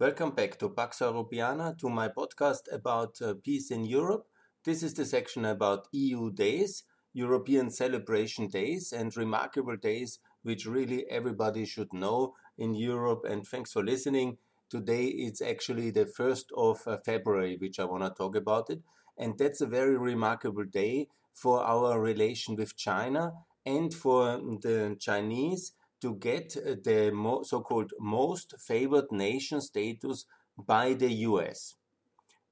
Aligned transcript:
Welcome 0.00 0.30
back 0.30 0.58
to 0.60 0.70
Pax 0.70 1.00
Europiana, 1.00 1.76
to 1.76 1.90
my 1.90 2.08
podcast 2.08 2.72
about 2.72 3.20
uh, 3.20 3.34
peace 3.44 3.70
in 3.70 3.84
Europe. 3.84 4.24
This 4.64 4.82
is 4.82 4.94
the 4.94 5.04
section 5.04 5.44
about 5.44 5.88
EU 5.92 6.32
days, 6.32 6.84
European 7.12 7.68
celebration 7.68 8.48
days, 8.48 8.94
and 8.94 9.14
remarkable 9.14 9.76
days 9.76 10.18
which 10.42 10.64
really 10.64 11.04
everybody 11.10 11.66
should 11.66 11.92
know 11.92 12.32
in 12.56 12.74
Europe. 12.74 13.26
And 13.28 13.46
thanks 13.46 13.72
for 13.72 13.84
listening. 13.84 14.38
Today 14.70 15.04
it's 15.04 15.42
actually 15.42 15.90
the 15.90 16.06
1st 16.06 16.46
of 16.56 16.80
uh, 16.86 16.96
February, 17.04 17.58
which 17.60 17.78
I 17.78 17.84
want 17.84 18.02
to 18.02 18.08
talk 18.08 18.36
about 18.36 18.70
it. 18.70 18.80
And 19.18 19.36
that's 19.36 19.60
a 19.60 19.66
very 19.66 19.98
remarkable 19.98 20.64
day 20.64 21.08
for 21.34 21.62
our 21.62 22.00
relation 22.00 22.56
with 22.56 22.74
China 22.74 23.32
and 23.66 23.92
for 23.92 24.38
the 24.62 24.96
Chinese 24.98 25.72
to 26.00 26.14
get 26.16 26.56
uh, 26.56 26.76
the 26.82 27.12
so-called 27.44 27.92
most 28.00 28.54
favored 28.58 29.10
nation 29.10 29.60
status 29.60 30.24
by 30.56 30.94
the 30.94 31.12
US. 31.28 31.76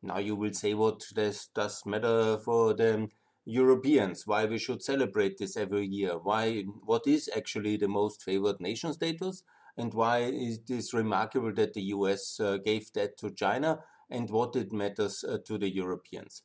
Now 0.02 0.19
you 0.19 0.37
will 0.37 0.52
say 0.52 0.74
what 0.74 1.02
this 1.15 1.48
does 1.55 1.83
matter 1.84 2.38
for 2.38 2.74
the 2.74 3.09
Europeans, 3.45 4.27
why 4.27 4.45
we 4.45 4.59
should 4.59 4.83
celebrate 4.83 5.38
this 5.38 5.57
every 5.57 5.87
year, 5.87 6.19
why 6.19 6.65
what 6.84 7.07
is 7.07 7.30
actually 7.34 7.77
the 7.79 7.88
most 7.88 8.23
favored 8.23 8.61
nation 8.61 8.93
status, 8.93 9.43
and 9.77 9.95
why 9.95 10.19
is 10.19 10.60
this 10.66 10.93
remarkable 10.93 11.52
that 11.55 11.73
the 11.73 11.83
US 11.96 12.38
uh, 12.41 12.59
gave 12.59 12.93
that 12.93 13.16
to 13.19 13.30
China, 13.30 13.80
and 14.10 14.30
what 14.30 14.55
it 14.57 14.73
matters 14.73 15.24
uh, 15.24 15.38
to 15.46 15.59
the 15.59 15.69
Europeans. 15.69 16.43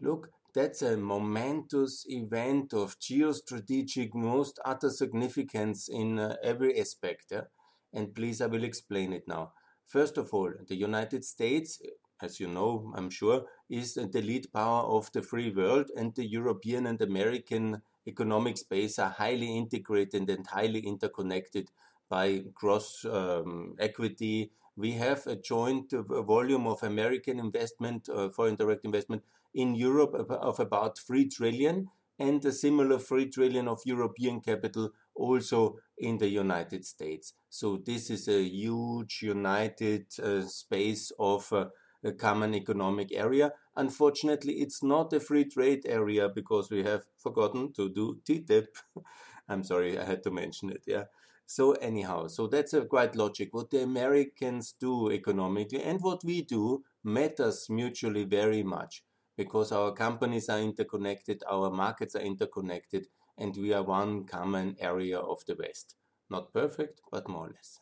Look, 0.00 0.30
that's 0.56 0.80
a 0.80 0.96
momentous 0.96 2.06
event 2.08 2.72
of 2.72 2.98
geostrategic 2.98 4.14
most 4.14 4.58
utter 4.64 4.88
significance 4.88 5.86
in 5.86 6.18
uh, 6.18 6.36
every 6.42 6.80
aspect. 6.80 7.26
Yeah? 7.30 7.42
And 7.92 8.14
please, 8.14 8.40
I 8.40 8.46
will 8.46 8.64
explain 8.64 9.12
it 9.12 9.28
now. 9.28 9.52
First 9.86 10.16
of 10.16 10.32
all, 10.32 10.50
the 10.66 10.74
United 10.74 11.26
States, 11.26 11.78
as 12.22 12.40
you 12.40 12.48
know, 12.48 12.90
I'm 12.96 13.10
sure, 13.10 13.44
is 13.68 13.94
the 13.94 14.22
lead 14.22 14.50
power 14.50 14.82
of 14.84 15.12
the 15.12 15.20
free 15.20 15.50
world, 15.50 15.90
and 15.94 16.14
the 16.14 16.26
European 16.26 16.86
and 16.86 17.02
American 17.02 17.82
economic 18.06 18.56
space 18.56 18.98
are 18.98 19.10
highly 19.10 19.58
integrated 19.58 20.30
and 20.30 20.46
highly 20.46 20.80
interconnected 20.80 21.70
by 22.08 22.44
cross 22.54 23.04
um, 23.04 23.74
equity. 23.78 24.50
We 24.74 24.92
have 24.92 25.26
a 25.26 25.36
joint 25.36 25.92
volume 25.92 26.66
of 26.66 26.82
American 26.82 27.38
investment, 27.38 28.08
uh, 28.08 28.30
foreign 28.30 28.56
direct 28.56 28.84
investment 28.86 29.22
in 29.56 29.74
Europe 29.74 30.14
of 30.30 30.60
about 30.60 30.98
3 30.98 31.28
trillion 31.28 31.88
and 32.18 32.44
a 32.44 32.52
similar 32.52 32.98
3 32.98 33.30
trillion 33.30 33.68
of 33.68 33.80
European 33.84 34.40
capital 34.40 34.90
also 35.14 35.78
in 35.96 36.18
the 36.18 36.28
United 36.28 36.84
States. 36.84 37.32
So 37.48 37.78
this 37.84 38.10
is 38.10 38.28
a 38.28 38.42
huge 38.42 39.22
united 39.22 40.06
uh, 40.22 40.42
space 40.42 41.10
of 41.18 41.50
uh, 41.52 41.66
a 42.04 42.12
common 42.12 42.54
economic 42.54 43.12
area. 43.12 43.52
Unfortunately, 43.74 44.54
it's 44.54 44.82
not 44.82 45.12
a 45.14 45.20
free 45.20 45.46
trade 45.46 45.84
area 45.86 46.28
because 46.28 46.70
we 46.70 46.84
have 46.84 47.04
forgotten 47.16 47.72
to 47.72 47.88
do 47.88 48.20
TTIP. 48.28 48.66
I'm 49.48 49.64
sorry, 49.64 49.98
I 49.98 50.04
had 50.04 50.22
to 50.24 50.30
mention 50.30 50.70
it. 50.70 50.82
Yeah. 50.86 51.04
So 51.46 51.72
anyhow, 51.72 52.26
so 52.26 52.46
that's 52.46 52.74
a 52.74 52.84
quite 52.84 53.16
logic. 53.16 53.50
What 53.52 53.70
the 53.70 53.82
Americans 53.82 54.74
do 54.78 55.10
economically 55.10 55.82
and 55.82 56.00
what 56.02 56.24
we 56.24 56.42
do 56.42 56.82
matters 57.04 57.68
mutually 57.70 58.24
very 58.24 58.62
much 58.62 59.02
because 59.36 59.72
our 59.72 59.92
companies 59.92 60.48
are 60.48 60.60
interconnected, 60.60 61.42
our 61.50 61.70
markets 61.70 62.14
are 62.14 62.20
interconnected, 62.22 63.06
and 63.38 63.56
we 63.56 63.72
are 63.72 63.82
one 63.82 64.24
common 64.24 64.76
area 64.80 65.18
of 65.18 65.44
the 65.46 65.56
West. 65.56 65.96
Not 66.30 66.52
perfect, 66.52 67.00
but 67.10 67.28
more 67.28 67.46
or 67.46 67.50
less. 67.50 67.78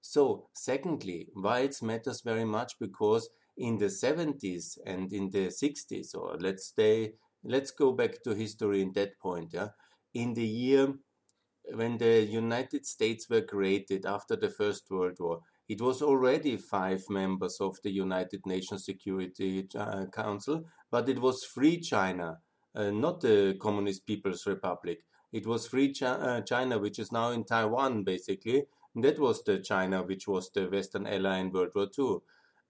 So, 0.00 0.48
secondly, 0.54 1.28
why 1.34 1.60
it 1.60 1.82
matters 1.82 2.22
very 2.22 2.44
much 2.44 2.78
because 2.78 3.28
in 3.56 3.78
the 3.78 3.90
70s 3.90 4.78
and 4.86 5.12
in 5.12 5.30
the 5.30 5.50
60s, 5.50 6.14
or 6.14 6.36
let's 6.38 6.66
stay, 6.66 7.14
let's 7.44 7.70
go 7.70 7.92
back 7.92 8.22
to 8.22 8.34
history 8.34 8.82
in 8.82 8.92
that 8.94 9.18
point. 9.18 9.50
Yeah, 9.52 9.68
in 10.14 10.34
the 10.34 10.46
year 10.46 10.94
when 11.74 11.98
the 11.98 12.22
United 12.22 12.86
States 12.86 13.28
were 13.28 13.42
created 13.42 14.06
after 14.06 14.36
the 14.36 14.48
First 14.48 14.90
World 14.90 15.18
War, 15.20 15.40
it 15.70 15.80
was 15.80 16.02
already 16.02 16.56
five 16.56 17.08
members 17.08 17.60
of 17.60 17.78
the 17.84 17.92
United 17.92 18.44
Nations 18.44 18.84
Security 18.84 19.68
uh, 19.78 20.06
Council, 20.06 20.64
but 20.90 21.08
it 21.08 21.20
was 21.20 21.44
Free 21.44 21.78
China, 21.78 22.38
uh, 22.74 22.90
not 22.90 23.20
the 23.20 23.56
Communist 23.60 24.04
People's 24.04 24.48
Republic. 24.48 25.04
It 25.32 25.46
was 25.46 25.68
Free 25.68 25.94
uh, 26.02 26.40
China, 26.40 26.80
which 26.80 26.98
is 26.98 27.12
now 27.12 27.30
in 27.30 27.44
Taiwan, 27.44 28.02
basically. 28.02 28.64
And 28.96 29.04
that 29.04 29.20
was 29.20 29.44
the 29.44 29.60
China 29.60 30.02
which 30.02 30.26
was 30.26 30.50
the 30.50 30.66
Western 30.66 31.06
ally 31.06 31.38
in 31.38 31.52
World 31.52 31.70
War 31.76 31.86
II. 31.96 32.16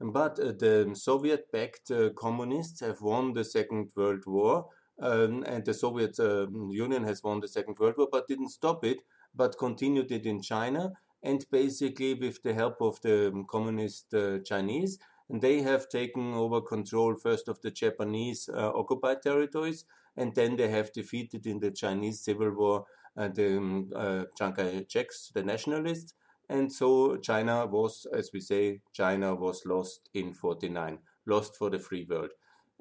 But 0.00 0.38
uh, 0.38 0.52
the 0.52 0.90
Soviet 0.92 1.50
backed 1.50 1.90
uh, 1.90 2.10
communists 2.10 2.80
have 2.80 3.00
won 3.00 3.32
the 3.32 3.44
Second 3.44 3.92
World 3.96 4.24
War, 4.26 4.66
um, 5.00 5.42
and 5.44 5.64
the 5.64 5.72
Soviet 5.72 6.20
uh, 6.20 6.48
Union 6.68 7.04
has 7.04 7.24
won 7.24 7.40
the 7.40 7.48
Second 7.48 7.78
World 7.78 7.94
War, 7.96 8.08
but 8.12 8.28
didn't 8.28 8.50
stop 8.50 8.84
it, 8.84 8.98
but 9.34 9.56
continued 9.56 10.12
it 10.12 10.26
in 10.26 10.42
China. 10.42 10.92
And 11.22 11.44
basically, 11.50 12.14
with 12.14 12.42
the 12.42 12.54
help 12.54 12.80
of 12.80 13.00
the 13.02 13.44
communist 13.48 14.12
uh, 14.14 14.38
Chinese, 14.38 14.98
they 15.28 15.62
have 15.62 15.88
taken 15.88 16.34
over 16.34 16.60
control 16.60 17.14
first 17.14 17.48
of 17.48 17.60
the 17.60 17.70
Japanese 17.70 18.48
uh, 18.48 18.72
occupied 18.74 19.22
territories, 19.22 19.84
and 20.16 20.34
then 20.34 20.56
they 20.56 20.68
have 20.68 20.92
defeated 20.92 21.46
in 21.46 21.60
the 21.60 21.70
Chinese 21.70 22.20
Civil 22.20 22.50
War 22.52 22.86
uh, 23.16 23.28
the 23.28 23.58
um, 23.58 23.90
uh, 23.94 24.24
Chiang 24.36 24.52
Kai-shek's, 24.52 25.30
the 25.34 25.42
nationalists, 25.42 26.14
and 26.48 26.72
so 26.72 27.16
China 27.16 27.64
was, 27.66 28.06
as 28.12 28.30
we 28.32 28.40
say, 28.40 28.80
China 28.92 29.36
was 29.36 29.64
lost 29.64 30.10
in 30.14 30.32
49, 30.32 30.98
lost 31.26 31.56
for 31.56 31.70
the 31.70 31.78
free 31.78 32.04
world. 32.10 32.30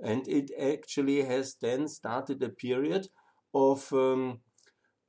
And 0.03 0.27
it 0.27 0.49
actually 0.59 1.21
has 1.23 1.55
then 1.61 1.87
started 1.87 2.41
a 2.41 2.49
period 2.49 3.09
of, 3.53 3.91
um, 3.93 4.39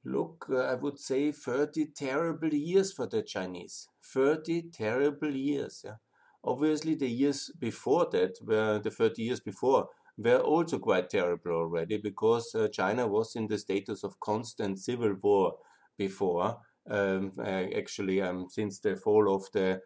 look, 0.05 0.47
uh, 0.51 0.59
I 0.59 0.75
would 0.75 0.99
say 0.99 1.33
30 1.33 1.87
terrible 1.95 2.53
years 2.53 2.93
for 2.93 3.07
the 3.07 3.23
Chinese. 3.23 3.89
30 4.03 4.71
terrible 4.73 5.35
years. 5.35 5.83
Yeah. 5.85 5.97
Obviously, 6.43 6.95
the 6.95 7.09
years 7.09 7.51
before 7.59 8.09
that, 8.13 8.39
were 8.43 8.79
the 8.79 8.91
30 8.91 9.23
years 9.23 9.41
before, 9.41 9.89
were 10.17 10.39
also 10.39 10.79
quite 10.79 11.11
terrible 11.11 11.53
already 11.53 11.97
because 11.97 12.55
uh, 12.55 12.69
China 12.69 13.07
was 13.07 13.37
in 13.37 13.47
the 13.47 13.59
status 13.59 14.05
of 14.05 14.21
constant 14.21 14.79
civil 14.79 15.15
war 15.23 15.55
before 15.97 16.59
um, 16.91 17.33
uh, 17.39 17.43
actually 17.77 18.21
um, 18.21 18.47
since 18.49 18.81
the 18.81 18.97
fall 18.97 19.35
of 19.35 19.45
the 19.53 19.81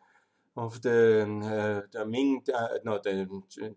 of 0.56 0.80
the, 0.82 1.22
uh, 1.42 1.86
the 1.92 2.06
Ming, 2.06 2.42
uh, 2.54 2.78
no, 2.84 3.00
the 3.02 3.26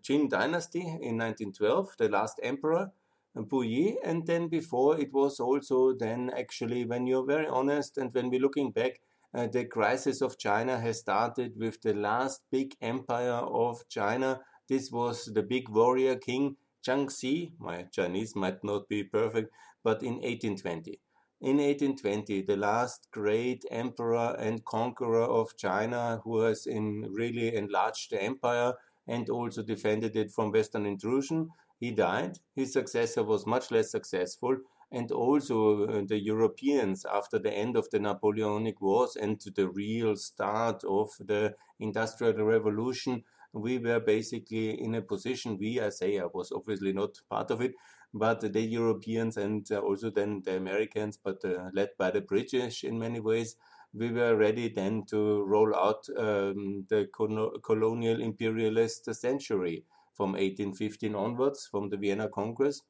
Qing 0.06 0.30
dynasty 0.30 0.78
in 0.78 1.18
1912, 1.18 1.96
the 1.98 2.08
last 2.08 2.38
emperor, 2.40 2.92
And 3.38 4.26
then 4.26 4.48
before 4.48 5.00
it 5.00 5.12
was 5.12 5.38
also 5.38 5.92
then 5.92 6.30
actually, 6.36 6.84
when 6.84 7.06
you're 7.06 7.26
very 7.26 7.46
honest, 7.46 7.96
and 7.96 8.12
when 8.12 8.30
we're 8.30 8.40
looking 8.40 8.72
back, 8.72 9.00
uh, 9.34 9.46
the 9.46 9.64
crisis 9.64 10.20
of 10.22 10.38
China 10.38 10.80
has 10.80 10.98
started 11.00 11.52
with 11.56 11.80
the 11.82 11.94
last 11.94 12.42
big 12.50 12.74
empire 12.80 13.30
of 13.30 13.86
China. 13.88 14.40
This 14.68 14.90
was 14.90 15.26
the 15.26 15.42
big 15.42 15.68
warrior 15.68 16.16
king 16.16 16.56
Zhangxi. 16.86 17.52
My 17.58 17.84
Chinese 17.92 18.34
might 18.34 18.64
not 18.64 18.88
be 18.88 19.04
perfect, 19.04 19.52
but 19.84 20.02
in 20.02 20.14
1820. 20.14 21.00
In 21.40 21.58
1820, 21.58 22.42
the 22.42 22.56
last 22.56 23.06
great 23.12 23.64
emperor 23.70 24.34
and 24.38 24.64
conqueror 24.64 25.22
of 25.22 25.56
China, 25.56 26.20
who 26.24 26.40
has 26.40 26.66
in 26.66 27.12
really 27.12 27.54
enlarged 27.54 28.10
the 28.10 28.20
empire 28.20 28.72
and 29.06 29.30
also 29.30 29.62
defended 29.62 30.16
it 30.16 30.32
from 30.32 30.50
Western 30.50 30.86
intrusion, 30.86 31.50
he 31.78 31.90
died. 31.92 32.38
His 32.54 32.72
successor 32.72 33.22
was 33.22 33.46
much 33.46 33.70
less 33.70 33.90
successful, 33.90 34.56
and 34.90 35.12
also 35.12 35.86
uh, 35.86 36.02
the 36.06 36.18
Europeans, 36.18 37.04
after 37.04 37.38
the 37.38 37.52
end 37.52 37.76
of 37.76 37.88
the 37.90 37.98
Napoleonic 37.98 38.80
Wars 38.80 39.16
and 39.16 39.38
to 39.40 39.50
the 39.50 39.68
real 39.68 40.16
start 40.16 40.82
of 40.84 41.10
the 41.20 41.54
Industrial 41.78 42.32
Revolution, 42.32 43.22
we 43.52 43.78
were 43.78 44.00
basically 44.00 44.82
in 44.82 44.94
a 44.94 45.02
position. 45.02 45.58
We, 45.58 45.80
I 45.80 45.90
say, 45.90 46.18
I 46.18 46.26
was 46.26 46.52
obviously 46.52 46.92
not 46.92 47.20
part 47.30 47.50
of 47.50 47.60
it, 47.60 47.74
but 48.12 48.40
the 48.40 48.60
Europeans 48.60 49.36
and 49.36 49.70
uh, 49.70 49.78
also 49.78 50.10
then 50.10 50.42
the 50.44 50.56
Americans, 50.56 51.18
but 51.22 51.44
uh, 51.44 51.70
led 51.74 51.90
by 51.98 52.10
the 52.10 52.22
British 52.22 52.84
in 52.84 52.98
many 52.98 53.20
ways, 53.20 53.56
we 53.94 54.10
were 54.10 54.36
ready 54.36 54.68
then 54.68 55.04
to 55.10 55.42
roll 55.44 55.74
out 55.74 56.06
um, 56.18 56.84
the 56.88 57.08
colonial 57.62 58.20
imperialist 58.20 59.14
century 59.14 59.84
from 60.18 60.32
1815 60.32 61.14
onwards, 61.14 61.68
from 61.70 61.88
the 61.88 61.96
Vienna 61.96 62.28
Congress, 62.28 62.82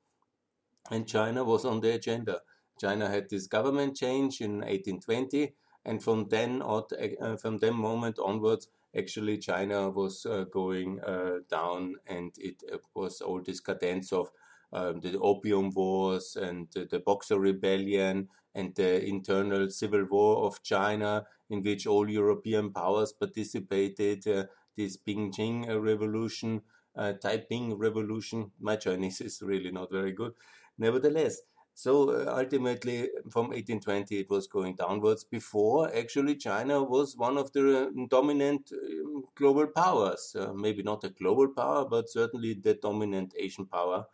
and 0.91 1.07
China 1.07 1.45
was 1.45 1.67
on 1.67 1.81
the 1.81 1.95
agenda. 1.95 2.41
China 2.81 3.11
had 3.11 3.29
this 3.29 3.47
government 3.47 3.95
change 3.95 4.41
in 4.41 4.61
1820, 4.61 5.53
and 5.85 6.03
from 6.03 6.29
then 6.31 6.63
on, 6.63 6.85
uh, 7.21 7.37
from 7.37 7.59
that 7.59 7.75
moment 7.75 8.19
onwards, 8.19 8.69
actually 8.97 9.37
China 9.37 9.91
was 9.91 10.25
uh, 10.25 10.45
going 10.51 11.01
uh, 11.01 11.41
down, 11.51 11.97
and 12.07 12.33
it 12.39 12.63
was 12.95 13.21
all 13.21 13.43
this 13.43 13.61
cadence 13.61 14.11
of 14.11 14.31
um, 14.73 15.01
the 15.01 15.19
Opium 15.19 15.71
Wars 15.75 16.35
and 16.41 16.69
uh, 16.77 16.85
the 16.91 17.01
Boxer 17.01 17.39
Rebellion 17.39 18.29
and 18.55 18.75
the 18.75 19.05
internal 19.05 19.69
civil 19.69 20.07
war 20.11 20.47
of 20.47 20.63
China, 20.63 21.27
in 21.51 21.63
which 21.63 21.87
all 21.87 22.09
European 22.09 22.73
powers 22.73 23.13
participated, 23.13 24.27
uh, 24.27 24.45
this 24.77 24.97
Beijing 24.97 25.67
Revolution, 25.83 26.63
uh, 26.99 27.13
Taiping 27.15 27.79
Revolution. 27.79 28.51
My 28.61 28.77
Chinese 28.77 29.21
is 29.29 29.41
really 29.43 29.71
not 29.71 29.91
very 29.91 30.13
good. 30.13 30.33
Nevertheless, 30.77 31.41
so 31.79 32.11
uh, 32.11 32.35
ultimately, 32.37 33.09
from 33.31 33.51
1820, 33.51 34.19
it 34.19 34.29
was 34.29 34.49
going 34.49 34.75
downwards. 34.75 35.23
Before, 35.23 35.95
actually, 35.95 36.35
China 36.35 36.83
was 36.83 37.17
one 37.17 37.39
of 37.39 37.53
the 37.53 37.87
uh, 37.87 37.91
dominant 38.11 38.73
um, 38.73 39.23
global 39.37 39.69
powers. 39.69 40.35
Uh, 40.37 40.53
maybe 40.53 40.83
not 40.83 41.05
a 41.05 41.11
global 41.11 41.47
power, 41.47 41.85
but 41.85 42.11
certainly 42.11 42.55
the 42.55 42.75
dominant 42.75 43.33
Asian 43.39 43.65
power. 43.65 44.07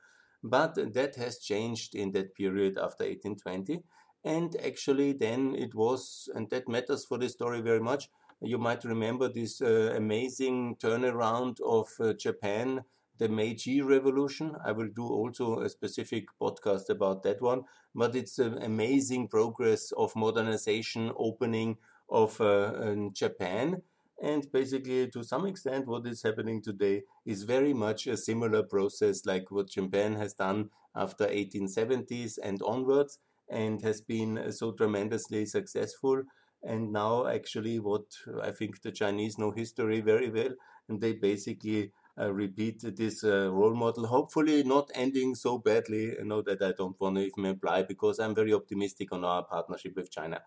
But 0.42 0.74
that 0.92 1.16
has 1.16 1.38
changed 1.38 1.94
in 1.94 2.12
that 2.12 2.34
period 2.34 2.76
after 2.76 3.04
1820. 3.04 3.82
And 4.24 4.54
actually, 4.62 5.14
then 5.14 5.54
it 5.54 5.74
was, 5.74 6.28
and 6.34 6.50
that 6.50 6.68
matters 6.68 7.06
for 7.06 7.16
the 7.16 7.30
story 7.30 7.62
very 7.62 7.80
much. 7.80 8.10
You 8.44 8.58
might 8.58 8.84
remember 8.84 9.28
this 9.28 9.60
uh, 9.60 9.92
amazing 9.96 10.76
turnaround 10.76 11.60
of 11.60 11.88
uh, 12.00 12.12
Japan 12.12 12.84
the 13.18 13.28
Meiji 13.28 13.80
Revolution. 13.80 14.56
I 14.64 14.72
will 14.72 14.88
do 14.88 15.04
also 15.06 15.60
a 15.60 15.68
specific 15.68 16.24
podcast 16.40 16.88
about 16.90 17.22
that 17.22 17.40
one. 17.40 17.62
But 17.94 18.16
it's 18.16 18.38
an 18.38 18.58
amazing 18.62 19.28
progress 19.28 19.92
of 19.92 20.14
modernization, 20.16 21.12
opening 21.16 21.76
of 22.08 22.40
uh, 22.40 22.94
Japan. 23.12 23.82
And 24.22 24.50
basically, 24.52 25.08
to 25.10 25.22
some 25.22 25.46
extent, 25.46 25.86
what 25.86 26.06
is 26.06 26.22
happening 26.22 26.62
today 26.62 27.02
is 27.26 27.42
very 27.44 27.72
much 27.72 28.06
a 28.06 28.16
similar 28.16 28.62
process 28.62 29.24
like 29.26 29.50
what 29.50 29.68
Japan 29.70 30.14
has 30.14 30.34
done 30.34 30.70
after 30.96 31.26
1870s 31.28 32.38
and 32.38 32.60
onwards, 32.62 33.18
and 33.48 33.82
has 33.82 34.00
been 34.00 34.52
so 34.52 34.72
tremendously 34.72 35.46
successful. 35.46 36.22
And 36.66 36.92
now, 36.92 37.26
actually, 37.26 37.78
what 37.78 38.06
I 38.42 38.50
think 38.50 38.80
the 38.82 38.90
Chinese 38.92 39.38
know 39.38 39.50
history 39.50 40.00
very 40.00 40.30
well, 40.30 40.54
and 40.88 41.00
they 41.00 41.12
basically 41.12 41.92
uh, 42.18 42.32
repeat 42.32 42.80
this 42.96 43.22
uh, 43.22 43.50
role 43.52 43.74
model. 43.74 44.06
Hopefully, 44.06 44.62
not 44.64 44.90
ending 44.94 45.34
so 45.34 45.58
badly. 45.58 46.04
You 46.18 46.24
know 46.24 46.42
that 46.42 46.62
I 46.62 46.72
don't 46.72 46.98
want 47.00 47.16
to 47.16 47.22
even 47.22 47.44
imply 47.46 47.82
because 47.82 48.18
I'm 48.18 48.34
very 48.34 48.52
optimistic 48.54 49.12
on 49.12 49.24
our 49.24 49.42
partnership 49.44 49.94
with 49.96 50.10
China. 50.10 50.40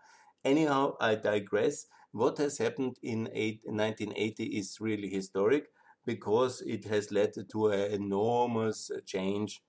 Anyhow, 0.44 0.96
I 1.00 1.14
digress. 1.14 1.86
What 2.12 2.38
has 2.38 2.58
happened 2.58 2.96
in 3.02 3.28
eight, 3.32 3.60
1980 3.64 4.44
is 4.58 4.78
really 4.80 5.08
historic 5.08 5.68
because 6.04 6.62
it 6.62 6.84
has 6.86 7.12
led 7.12 7.32
to 7.50 7.68
an 7.68 7.92
enormous 7.92 8.90
change 9.06 9.62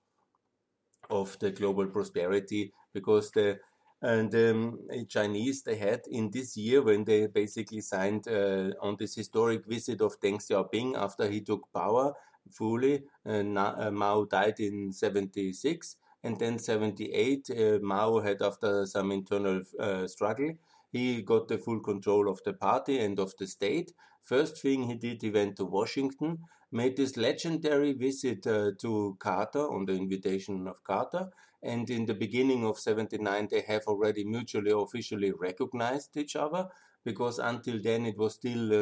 of 1.10 1.38
the 1.40 1.50
global 1.50 1.86
prosperity 1.86 2.72
because 2.94 3.30
the 3.32 3.58
and 4.02 4.34
um, 4.34 4.78
Chinese 5.08 5.62
they 5.62 5.76
had 5.76 6.00
in 6.10 6.30
this 6.30 6.56
year 6.56 6.82
when 6.82 7.04
they 7.04 7.26
basically 7.26 7.80
signed 7.80 8.26
uh, 8.28 8.70
on 8.80 8.96
this 8.98 9.14
historic 9.14 9.66
visit 9.66 10.00
of 10.00 10.18
Deng 10.20 10.38
Xiaoping 10.38 10.96
after 10.96 11.28
he 11.28 11.40
took 11.40 11.68
power 11.74 12.12
fully. 12.50 13.02
Uh, 13.26 13.42
uh, 13.56 13.90
Mao 13.90 14.24
died 14.24 14.58
in 14.58 14.92
76 14.92 15.96
and 16.24 16.38
then 16.38 16.58
78 16.58 17.50
uh, 17.50 17.78
Mao 17.82 18.20
had 18.20 18.40
after 18.42 18.86
some 18.86 19.12
internal 19.12 19.62
uh, 19.78 20.06
struggle 20.06 20.52
he 20.92 21.22
got 21.22 21.48
the 21.48 21.58
full 21.58 21.80
control 21.80 22.28
of 22.28 22.40
the 22.44 22.52
party 22.52 22.98
and 22.98 23.18
of 23.18 23.32
the 23.38 23.46
state. 23.46 23.92
First 24.22 24.60
thing 24.60 24.84
he 24.84 24.94
did, 24.94 25.22
he 25.22 25.30
went 25.30 25.56
to 25.56 25.64
Washington, 25.64 26.38
made 26.72 26.96
this 26.96 27.16
legendary 27.16 27.92
visit 27.92 28.46
uh, 28.46 28.72
to 28.80 29.16
Carter 29.18 29.70
on 29.70 29.86
the 29.86 29.94
invitation 29.94 30.66
of 30.66 30.82
Carter, 30.84 31.30
and 31.62 31.90
in 31.90 32.06
the 32.06 32.14
beginning 32.14 32.64
of 32.64 32.78
79 32.78 33.48
they 33.50 33.60
have 33.62 33.82
already 33.86 34.24
mutually 34.24 34.72
officially 34.72 35.32
recognized 35.32 36.16
each 36.16 36.36
other 36.36 36.66
because 37.04 37.38
until 37.38 37.80
then 37.82 38.06
it 38.06 38.16
was 38.18 38.34
still 38.34 38.72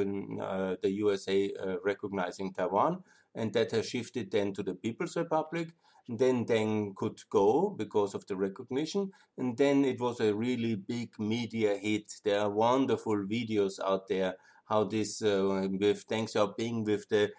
uh, 0.42 0.76
the 0.82 0.90
USA 0.90 1.52
uh, 1.60 1.76
recognizing 1.84 2.52
Taiwan 2.52 3.02
and 3.34 3.52
that 3.52 3.70
has 3.72 3.88
shifted 3.88 4.30
then 4.30 4.52
to 4.54 4.62
the 4.62 4.75
People's 4.75 5.16
Republic. 5.16 5.69
Then 6.08 6.46
Deng 6.46 6.96
could 6.96 7.20
go 7.28 7.69
because 7.70 8.14
of 8.14 8.26
the 8.26 8.36
recognition 8.36 9.12
and 9.36 9.56
then 9.56 9.84
it 9.84 10.00
was 10.00 10.20
a 10.20 10.34
really 10.34 10.75
big 10.75 11.10
media 11.19 11.76
hit. 11.76 12.14
There 12.25 12.40
are 12.40 12.50
wonderful 12.50 13.16
videos 13.26 13.78
out 13.84 14.08
there 14.08 14.34
how 14.69 14.84
this 14.84 15.22
uh, 15.22 15.69
with 15.70 16.06
Deng 16.08 16.30
Xiaoping 16.30 16.84
with 16.84 17.08
the 17.08 17.30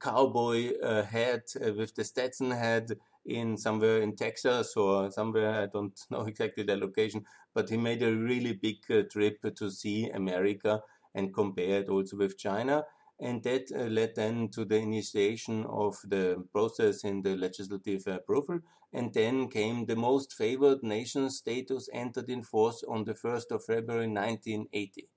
cowboy 0.00 0.72
uh, 0.82 1.02
hat 1.02 1.54
uh, 1.64 1.72
with 1.72 1.94
the 1.94 2.04
Stetson 2.04 2.50
hat 2.50 2.90
in 3.24 3.56
somewhere 3.56 4.00
in 4.00 4.16
Texas 4.16 4.76
or 4.76 5.10
somewhere, 5.10 5.62
I 5.62 5.66
don't 5.66 5.98
know 6.10 6.22
exactly 6.22 6.64
the 6.64 6.76
location, 6.76 7.24
but 7.54 7.68
he 7.68 7.76
made 7.76 8.02
a 8.02 8.14
really 8.14 8.52
big 8.52 8.78
uh, 8.90 9.02
trip 9.10 9.42
to 9.56 9.70
see 9.70 10.10
America 10.10 10.80
and 11.14 11.34
compare 11.34 11.80
it 11.80 11.88
also 11.88 12.16
with 12.16 12.38
China. 12.38 12.84
And 13.20 13.42
that 13.42 13.72
uh, 13.74 13.84
led 13.84 14.14
then 14.14 14.48
to 14.50 14.64
the 14.64 14.76
initiation 14.76 15.64
of 15.66 15.96
the 16.04 16.44
process 16.52 17.02
in 17.02 17.22
the 17.22 17.36
legislative 17.36 18.06
approval. 18.06 18.60
And 18.92 19.12
then 19.12 19.48
came 19.48 19.86
the 19.86 19.96
most 19.96 20.32
favored 20.32 20.82
nation 20.82 21.28
status 21.30 21.88
entered 21.92 22.30
in 22.30 22.42
force 22.42 22.82
on 22.88 23.04
the 23.04 23.14
1st 23.14 23.50
of 23.50 23.64
February 23.64 24.06
1980. 24.06 25.08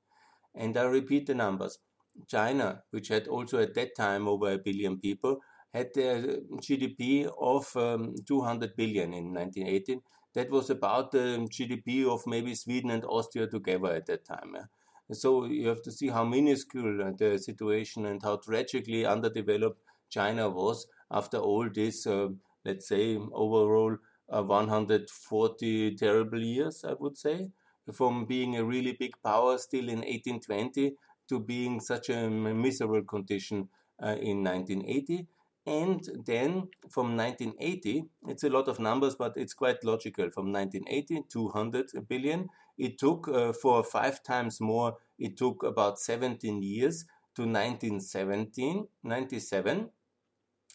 And 0.55 0.75
I 0.75 0.83
repeat 0.83 1.27
the 1.27 1.35
numbers. 1.35 1.79
China, 2.27 2.83
which 2.91 3.07
had 3.07 3.27
also 3.27 3.59
at 3.59 3.73
that 3.75 3.95
time 3.95 4.27
over 4.27 4.51
a 4.51 4.57
billion 4.57 4.99
people, 4.99 5.39
had 5.73 5.87
a 5.97 6.39
GDP 6.57 7.29
of 7.39 7.75
um, 7.75 8.15
200 8.27 8.75
billion 8.75 9.13
in 9.13 9.33
1918. 9.33 10.01
That 10.33 10.49
was 10.49 10.69
about 10.69 11.11
the 11.11 11.47
GDP 11.49 12.05
of 12.05 12.25
maybe 12.25 12.55
Sweden 12.55 12.91
and 12.91 13.03
Austria 13.05 13.47
together 13.47 13.93
at 13.93 14.05
that 14.07 14.25
time. 14.25 14.53
Yeah? 14.55 14.65
So 15.13 15.45
you 15.45 15.67
have 15.67 15.81
to 15.83 15.91
see 15.91 16.07
how 16.07 16.23
minuscule 16.23 17.13
the 17.17 17.37
situation 17.37 18.05
and 18.05 18.21
how 18.23 18.37
tragically 18.37 19.05
underdeveloped 19.05 19.81
China 20.09 20.49
was 20.49 20.87
after 21.09 21.37
all 21.37 21.69
this, 21.69 22.07
uh, 22.07 22.29
let's 22.63 22.87
say, 22.87 23.17
overall 23.33 23.97
uh, 24.29 24.43
140 24.43 25.95
terrible 25.95 26.41
years, 26.41 26.85
I 26.87 26.93
would 26.93 27.17
say, 27.17 27.49
from 27.91 28.25
being 28.25 28.55
a 28.55 28.63
really 28.63 28.95
big 28.97 29.11
power 29.23 29.57
still 29.57 29.89
in 29.89 29.99
1820 29.99 30.95
to 31.27 31.39
being 31.39 31.79
such 31.81 32.09
a 32.09 32.29
miserable 32.29 33.03
condition 33.03 33.67
uh, 34.01 34.15
in 34.19 34.43
1980. 34.43 35.27
And 35.65 36.03
then 36.25 36.69
from 36.89 37.15
1980, 37.15 38.05
it's 38.27 38.43
a 38.43 38.49
lot 38.49 38.67
of 38.67 38.79
numbers, 38.79 39.15
but 39.15 39.33
it's 39.35 39.53
quite 39.53 39.83
logical. 39.83 40.31
From 40.31 40.51
1980, 40.51 41.25
200 41.29 42.07
billion. 42.07 42.49
It 42.77 42.97
took 42.97 43.27
uh, 43.27 43.53
for 43.53 43.83
five 43.83 44.23
times 44.23 44.59
more, 44.59 44.97
it 45.19 45.37
took 45.37 45.63
about 45.63 45.99
17 45.99 46.63
years 46.63 47.05
to 47.35 47.43
1917, 47.43 48.87
97. 49.03 49.89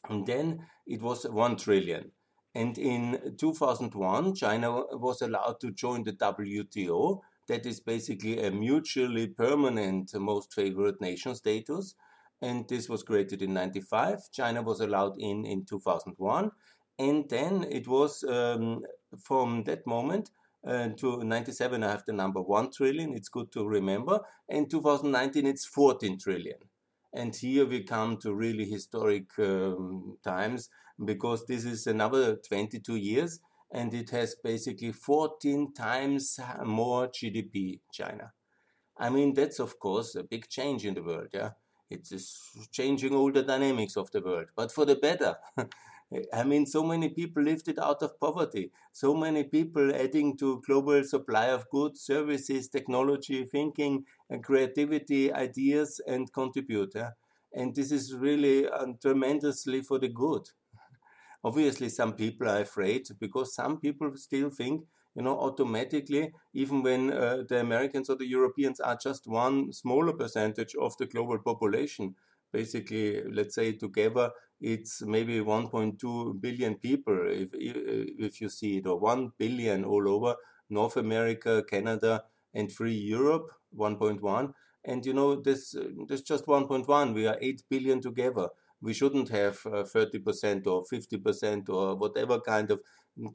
And 0.08 0.26
then 0.26 0.66
it 0.87 1.02
was 1.02 1.25
1 1.25 1.56
trillion. 1.56 2.12
And 2.54 2.78
in 2.78 3.34
2001, 3.37 4.34
China 4.37 4.84
was 4.92 5.20
allowed 5.20 5.60
to 5.60 5.72
join 5.72 6.04
the 6.04 6.12
WTO. 6.12 7.20
That 7.49 7.66
is 7.66 7.80
basically 7.80 8.42
a 8.42 8.50
mutually 8.52 9.26
permanent 9.26 10.14
most 10.14 10.54
favored 10.54 11.00
nation 11.00 11.34
status 11.34 11.96
and 12.42 12.68
this 12.68 12.88
was 12.88 13.02
created 13.02 13.42
in 13.42 13.54
95 13.54 14.20
china 14.32 14.62
was 14.62 14.80
allowed 14.80 15.14
in 15.18 15.44
in 15.44 15.64
2001 15.64 16.50
and 16.98 17.28
then 17.28 17.66
it 17.70 17.86
was 17.86 18.24
um, 18.24 18.82
from 19.18 19.64
that 19.64 19.86
moment 19.86 20.30
uh, 20.66 20.88
to 20.96 21.22
97 21.22 21.82
i 21.82 21.90
have 21.90 22.04
the 22.06 22.12
number 22.12 22.40
1 22.40 22.72
trillion. 22.72 23.14
It's 23.14 23.28
good 23.28 23.52
to 23.52 23.66
remember. 23.66 24.20
In 24.48 24.68
2019 24.68 25.46
it's 25.46 25.66
14 25.66 26.18
trillion. 26.18 26.58
And 27.14 27.34
here 27.34 27.66
we 27.66 27.84
come 27.84 28.16
to 28.18 28.34
really 28.34 28.64
historic 28.64 29.26
um, 29.38 30.18
times 30.24 30.68
because 31.04 31.46
this 31.46 31.64
is 31.64 31.86
another 31.86 32.36
22 32.36 32.96
years 32.96 33.38
and 33.72 33.94
it 33.94 34.10
has 34.10 34.34
basically 34.42 34.92
14 34.92 35.72
times 35.72 36.38
more 36.64 37.08
gdp 37.08 37.80
china. 37.92 38.32
I 38.98 39.10
mean 39.10 39.34
that's 39.34 39.60
of 39.60 39.78
course 39.78 40.14
a 40.14 40.24
big 40.24 40.48
change 40.48 40.84
in 40.84 40.94
the 40.94 41.02
world 41.02 41.28
yeah 41.32 41.50
it 41.90 42.08
is 42.10 42.40
changing 42.72 43.14
all 43.14 43.32
the 43.32 43.42
dynamics 43.42 43.96
of 43.96 44.10
the 44.10 44.20
world, 44.20 44.48
but 44.56 44.72
for 44.72 44.84
the 44.84 44.96
better. 44.96 45.36
I 46.32 46.44
mean, 46.44 46.66
so 46.66 46.84
many 46.84 47.08
people 47.08 47.42
lifted 47.42 47.80
out 47.80 48.02
of 48.02 48.18
poverty, 48.20 48.70
so 48.92 49.12
many 49.12 49.42
people 49.42 49.92
adding 49.92 50.36
to 50.38 50.62
global 50.64 51.02
supply 51.02 51.46
of 51.46 51.68
goods, 51.70 52.00
services, 52.02 52.68
technology, 52.68 53.44
thinking, 53.44 54.04
and 54.30 54.42
creativity, 54.42 55.32
ideas, 55.32 56.00
and 56.06 56.32
contribute. 56.32 56.92
Yeah? 56.94 57.10
And 57.52 57.74
this 57.74 57.90
is 57.90 58.14
really 58.14 58.68
uh, 58.68 58.86
tremendously 59.02 59.80
for 59.80 59.98
the 59.98 60.08
good. 60.08 60.42
Obviously, 61.44 61.88
some 61.88 62.12
people 62.12 62.48
are 62.48 62.60
afraid 62.60 63.08
because 63.18 63.54
some 63.54 63.80
people 63.80 64.12
still 64.16 64.50
think 64.50 64.84
you 65.16 65.23
know, 65.23 65.38
automatically, 65.40 66.32
even 66.52 66.82
when 66.82 67.12
uh, 67.12 67.42
the 67.49 67.61
Americans 67.61 68.11
or 68.11 68.16
the 68.16 68.26
Europeans 68.26 68.80
are 68.80 68.96
just 68.96 69.26
one 69.26 69.73
smaller 69.73 70.12
percentage 70.12 70.75
of 70.76 70.96
the 70.99 71.06
global 71.06 71.38
population, 71.38 72.14
basically, 72.52 73.23
let's 73.25 73.54
say 73.54 73.73
together, 73.73 74.30
it's 74.61 75.02
maybe 75.02 75.40
1.2 75.40 76.40
billion 76.40 76.75
people 76.76 77.18
if, 77.28 77.49
if 77.54 78.40
you 78.40 78.49
see 78.49 78.78
it, 78.78 78.87
or 78.87 78.99
1 78.99 79.32
billion 79.38 79.85
all 79.85 80.08
over 80.08 80.37
North 80.68 80.96
America, 80.96 81.62
Canada, 81.68 82.25
and 82.54 82.73
free 82.73 82.94
Europe, 82.94 83.50
1.1. 83.73 84.52
And 84.85 85.04
you 85.04 85.14
know, 85.14 85.37
this, 85.40 85.75
this 86.08 86.23
just 86.23 86.46
1.1. 86.46 87.14
We 87.14 87.26
are 87.26 87.38
8 87.40 87.62
billion 87.68 88.00
together. 88.00 88.49
We 88.80 88.92
shouldn't 88.92 89.30
have 89.30 89.58
uh, 89.66 89.85
30% 89.85 90.66
or 90.66 90.85
50% 90.85 91.68
or 91.68 91.96
whatever 91.96 92.40
kind 92.40 92.70
of, 92.70 92.80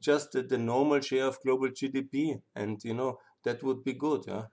just 0.00 0.32
the 0.32 0.58
normal 0.58 1.00
share 1.00 1.26
of 1.26 1.40
global 1.42 1.68
GDP. 1.68 2.40
And 2.54 2.82
you 2.84 2.94
know, 2.94 3.18
that 3.44 3.62
would 3.62 3.84
be 3.84 3.94
good. 3.94 4.24
Yeah? 4.26 4.44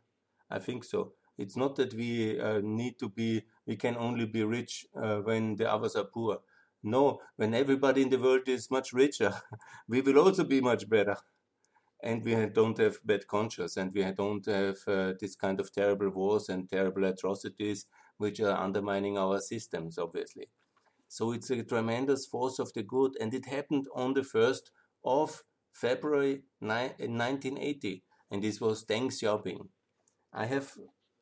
I 0.50 0.59
think 0.59 0.83
so. 0.83 1.13
It's 1.38 1.55
not 1.55 1.75
that 1.77 1.93
we 1.93 2.39
uh, 2.39 2.59
need 2.62 3.00
to 3.00 3.09
be, 3.09 3.43
we 3.65 3.77
can 3.77 3.95
only 3.95 4.25
be 4.25 4.43
rich 4.43 4.86
uh, 5.01 5.17
when 5.17 5.55
the 5.55 5.71
others 5.71 5.95
are 5.95 6.03
poor. 6.03 6.39
No, 6.83 7.19
when 7.36 7.53
everybody 7.53 8.01
in 8.01 8.09
the 8.09 8.19
world 8.19 8.48
is 8.48 8.71
much 8.71 8.93
richer, 8.93 9.33
we 9.88 10.01
will 10.01 10.19
also 10.19 10.43
be 10.43 10.62
much 10.62 10.89
better. 10.89 11.15
And 12.01 12.24
we 12.24 12.33
don't 12.48 12.77
have 12.77 12.98
bad 13.05 13.27
conscience 13.27 13.75
and 13.77 13.93
we 13.93 14.03
don't 14.12 14.45
have 14.45 14.77
uh, 14.88 15.13
this 15.19 15.36
kind 15.36 15.59
of 15.59 15.71
terrible 15.71 16.09
wars 16.09 16.48
and 16.50 16.69
terrible 16.69 17.03
atrocities 17.05 17.86
which 18.17 18.39
are 18.39 18.57
undermining 18.57 19.17
our 19.17 19.39
systems, 19.39 19.98
obviously. 19.98 20.50
So 21.07 21.31
it's 21.31 21.50
a 21.50 21.63
tremendous 21.63 22.25
force 22.25 22.59
of 22.59 22.71
the 22.74 22.83
good, 22.83 23.13
and 23.19 23.33
it 23.33 23.48
happened 23.48 23.88
on 23.95 24.13
the 24.13 24.21
1st 24.21 24.69
of 25.03 25.43
February 25.71 26.43
1980, 26.59 28.03
and 28.31 28.43
this 28.43 28.59
was 28.59 28.85
Deng 28.85 29.07
Xiaoping. 29.07 29.67
I 30.33 30.45
have 30.45 30.77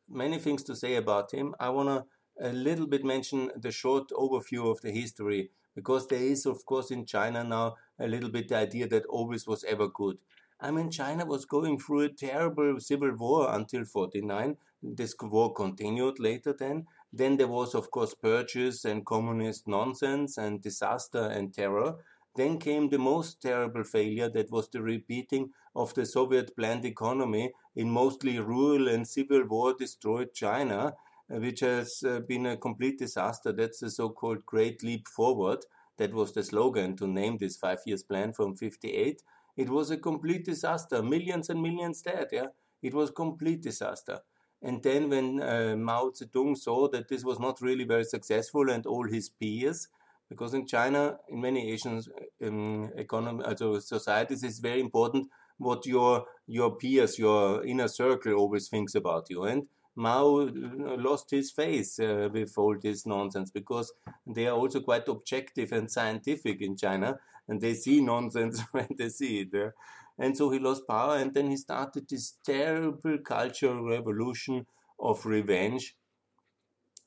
many 0.10 0.39
things 0.39 0.63
to 0.63 0.75
say 0.75 0.96
about 0.96 1.34
him. 1.34 1.55
I 1.60 1.69
want 1.69 1.89
to 1.89 2.05
a 2.39 2.53
little 2.53 2.88
bit 2.88 3.03
mention 3.03 3.51
the 3.55 3.72
short 3.72 4.10
overview 4.10 4.69
of 4.69 4.81
the 4.81 4.91
history 4.91 5.50
because 5.75 6.07
there 6.07 6.22
is, 6.22 6.46
of 6.46 6.65
course, 6.65 6.91
in 6.91 7.05
China 7.05 7.43
now 7.43 7.75
a 8.00 8.07
little 8.07 8.29
bit 8.29 8.48
the 8.48 8.55
idea 8.55 8.88
that 8.88 9.05
always 9.07 9.48
was 9.48 9.63
ever 9.63 9.88
good. 9.88 10.17
I 10.60 10.72
mean, 10.72 10.89
China 10.89 11.25
was 11.25 11.46
going 11.46 11.79
through 11.79 12.01
a 12.01 12.10
terrible 12.10 12.79
civil 12.79 13.15
war 13.15 13.53
until 13.53 13.86
49. 13.86 14.57
This 14.81 15.15
war 15.22 15.53
continued 15.53 16.19
later 16.19 16.53
then. 16.53 16.88
Then 17.13 17.38
there 17.38 17.48
was, 17.48 17.75
of 17.75 17.91
course, 17.91 18.15
purges 18.15 18.86
and 18.86 19.05
communist 19.05 19.67
nonsense 19.67 20.38
and 20.38 20.62
disaster 20.62 21.25
and 21.27 21.53
terror. 21.53 21.96
Then 22.38 22.60
came 22.60 22.88
the 22.89 23.00
most 23.00 23.41
terrible 23.41 23.84
failure 23.84 24.29
that 24.29 24.50
was 24.51 24.70
the 24.70 24.82
repeating 24.82 25.51
of 25.75 25.94
the 25.94 26.06
Soviet 26.06 26.56
planned 26.56 26.86
economy 26.86 27.51
in 27.75 27.89
mostly 27.89 28.39
rural 28.39 28.88
and 28.88 29.06
civil 29.08 29.44
war 29.46 29.74
destroyed 29.74 30.34
China, 30.34 30.96
uh, 31.29 31.39
which 31.39 31.60
has 31.62 32.03
uh, 32.08 32.20
been 32.22 32.46
a 32.46 32.56
complete 32.56 33.00
disaster. 33.00 33.51
That's 33.51 33.79
the 33.79 33.89
so 33.91 34.10
called 34.10 34.46
Great 34.46 34.84
Leap 34.84 35.08
Forward. 35.08 35.65
That 35.98 36.13
was 36.13 36.32
the 36.32 36.44
slogan 36.44 36.96
to 36.98 37.08
name 37.08 37.38
this 37.38 37.58
five 37.58 37.79
years 37.86 38.03
plan 38.03 38.32
from 38.34 38.56
58. 38.56 39.24
It 39.58 39.70
was 39.70 39.91
a 39.91 39.98
complete 39.98 40.46
disaster. 40.46 41.01
Millions 41.03 41.50
and 41.50 41.62
millions 41.62 42.01
dead. 42.01 42.27
Yeah, 42.32 42.48
it 42.82 42.94
was 42.94 43.12
complete 43.12 43.62
disaster. 43.63 44.20
And 44.62 44.82
then 44.82 45.10
when 45.10 45.41
uh, 45.41 45.75
Mao 45.77 46.12
Zedong 46.12 46.58
saw 46.58 46.88
that 46.89 47.08
this 47.10 47.24
was 47.24 47.39
not 47.39 47.62
really 47.62 47.84
very 47.84 48.03
successful, 48.06 48.70
and 48.70 48.86
all 48.86 49.08
his 49.08 49.29
peers 49.29 49.88
because 50.29 50.53
in 50.53 50.65
China, 50.67 51.17
in 51.29 51.41
many 51.41 51.72
Asian 51.72 52.01
um, 52.43 52.91
economy, 52.96 53.43
also 53.43 53.79
societies, 53.79 54.43
it's 54.43 54.60
very 54.60 54.79
important 54.79 55.27
what 55.57 55.86
your 55.86 56.25
your 56.46 56.75
peers, 56.75 57.17
your 57.17 57.65
inner 57.65 57.88
circle 57.88 58.34
always 58.34 58.67
thinks 58.67 58.96
about 58.96 59.29
you. 59.29 59.43
And 59.43 59.67
Mao 59.96 60.41
uh, 60.41 60.50
lost 60.98 61.31
his 61.31 61.51
face 61.51 62.00
uh, 62.00 62.29
with 62.31 62.53
all 62.57 62.77
this 62.79 63.05
nonsense 63.05 63.50
because 63.51 63.91
they 64.25 64.48
are 64.48 64.55
also 64.55 64.79
quite 64.79 65.07
objective 65.07 65.72
and 65.72 65.91
scientific 65.91 66.62
in 66.62 66.77
China, 66.77 67.19
and 67.48 67.60
they 67.60 67.74
see 67.74 68.01
nonsense 68.01 68.62
when 68.72 68.88
they 68.98 69.10
see 69.10 69.39
it. 69.39 69.53
Uh, 69.53 69.72
and 70.19 70.38
so 70.38 70.50
he 70.50 70.60
lost 70.60 70.88
power, 70.88 71.17
and 71.17 71.34
then 71.34 71.50
he 71.50 71.57
started 71.57 72.07
this 72.07 72.36
terrible 72.46 73.17
cultural 73.19 73.84
revolution 73.88 74.65
of 75.00 75.25
revenge, 75.25 75.96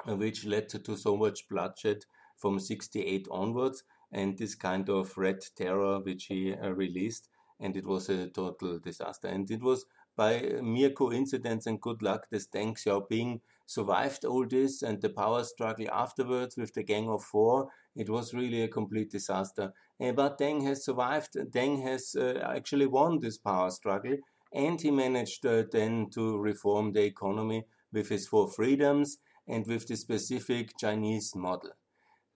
which 0.06 0.44
led 0.44 0.68
to 0.68 0.96
so 0.96 1.16
much 1.16 1.48
bloodshed 1.48 2.04
from 2.40 2.58
68 2.58 3.28
onwards 3.30 3.84
and 4.12 4.38
this 4.38 4.54
kind 4.54 4.88
of 4.88 5.16
red 5.16 5.40
terror 5.56 6.00
which 6.00 6.24
he 6.24 6.54
uh, 6.54 6.70
released 6.70 7.28
and 7.60 7.76
it 7.76 7.86
was 7.86 8.08
a 8.08 8.28
total 8.28 8.78
disaster 8.78 9.28
and 9.28 9.50
it 9.50 9.62
was 9.62 9.84
by 10.16 10.58
mere 10.62 10.90
coincidence 10.90 11.66
and 11.66 11.80
good 11.80 12.02
luck 12.02 12.26
that 12.30 12.50
Deng 12.52 12.74
Xiaoping 12.76 13.40
survived 13.66 14.24
all 14.24 14.46
this 14.46 14.82
and 14.82 15.00
the 15.00 15.08
power 15.08 15.44
struggle 15.44 15.86
afterwards 15.92 16.56
with 16.56 16.74
the 16.74 16.82
Gang 16.82 17.08
of 17.08 17.22
Four. 17.22 17.68
It 17.94 18.10
was 18.10 18.34
really 18.34 18.62
a 18.62 18.68
complete 18.68 19.10
disaster. 19.10 19.72
Uh, 20.00 20.12
but 20.12 20.38
Deng 20.38 20.62
has 20.66 20.84
survived. 20.84 21.34
Deng 21.34 21.82
has 21.84 22.16
uh, 22.18 22.40
actually 22.44 22.86
won 22.86 23.20
this 23.20 23.38
power 23.38 23.70
struggle 23.70 24.16
and 24.52 24.80
he 24.80 24.90
managed 24.90 25.46
uh, 25.46 25.62
then 25.70 26.10
to 26.10 26.38
reform 26.38 26.92
the 26.92 27.04
economy 27.04 27.64
with 27.92 28.08
his 28.08 28.26
four 28.26 28.50
freedoms 28.50 29.18
and 29.46 29.66
with 29.66 29.86
the 29.86 29.96
specific 29.96 30.76
Chinese 30.76 31.34
model 31.34 31.70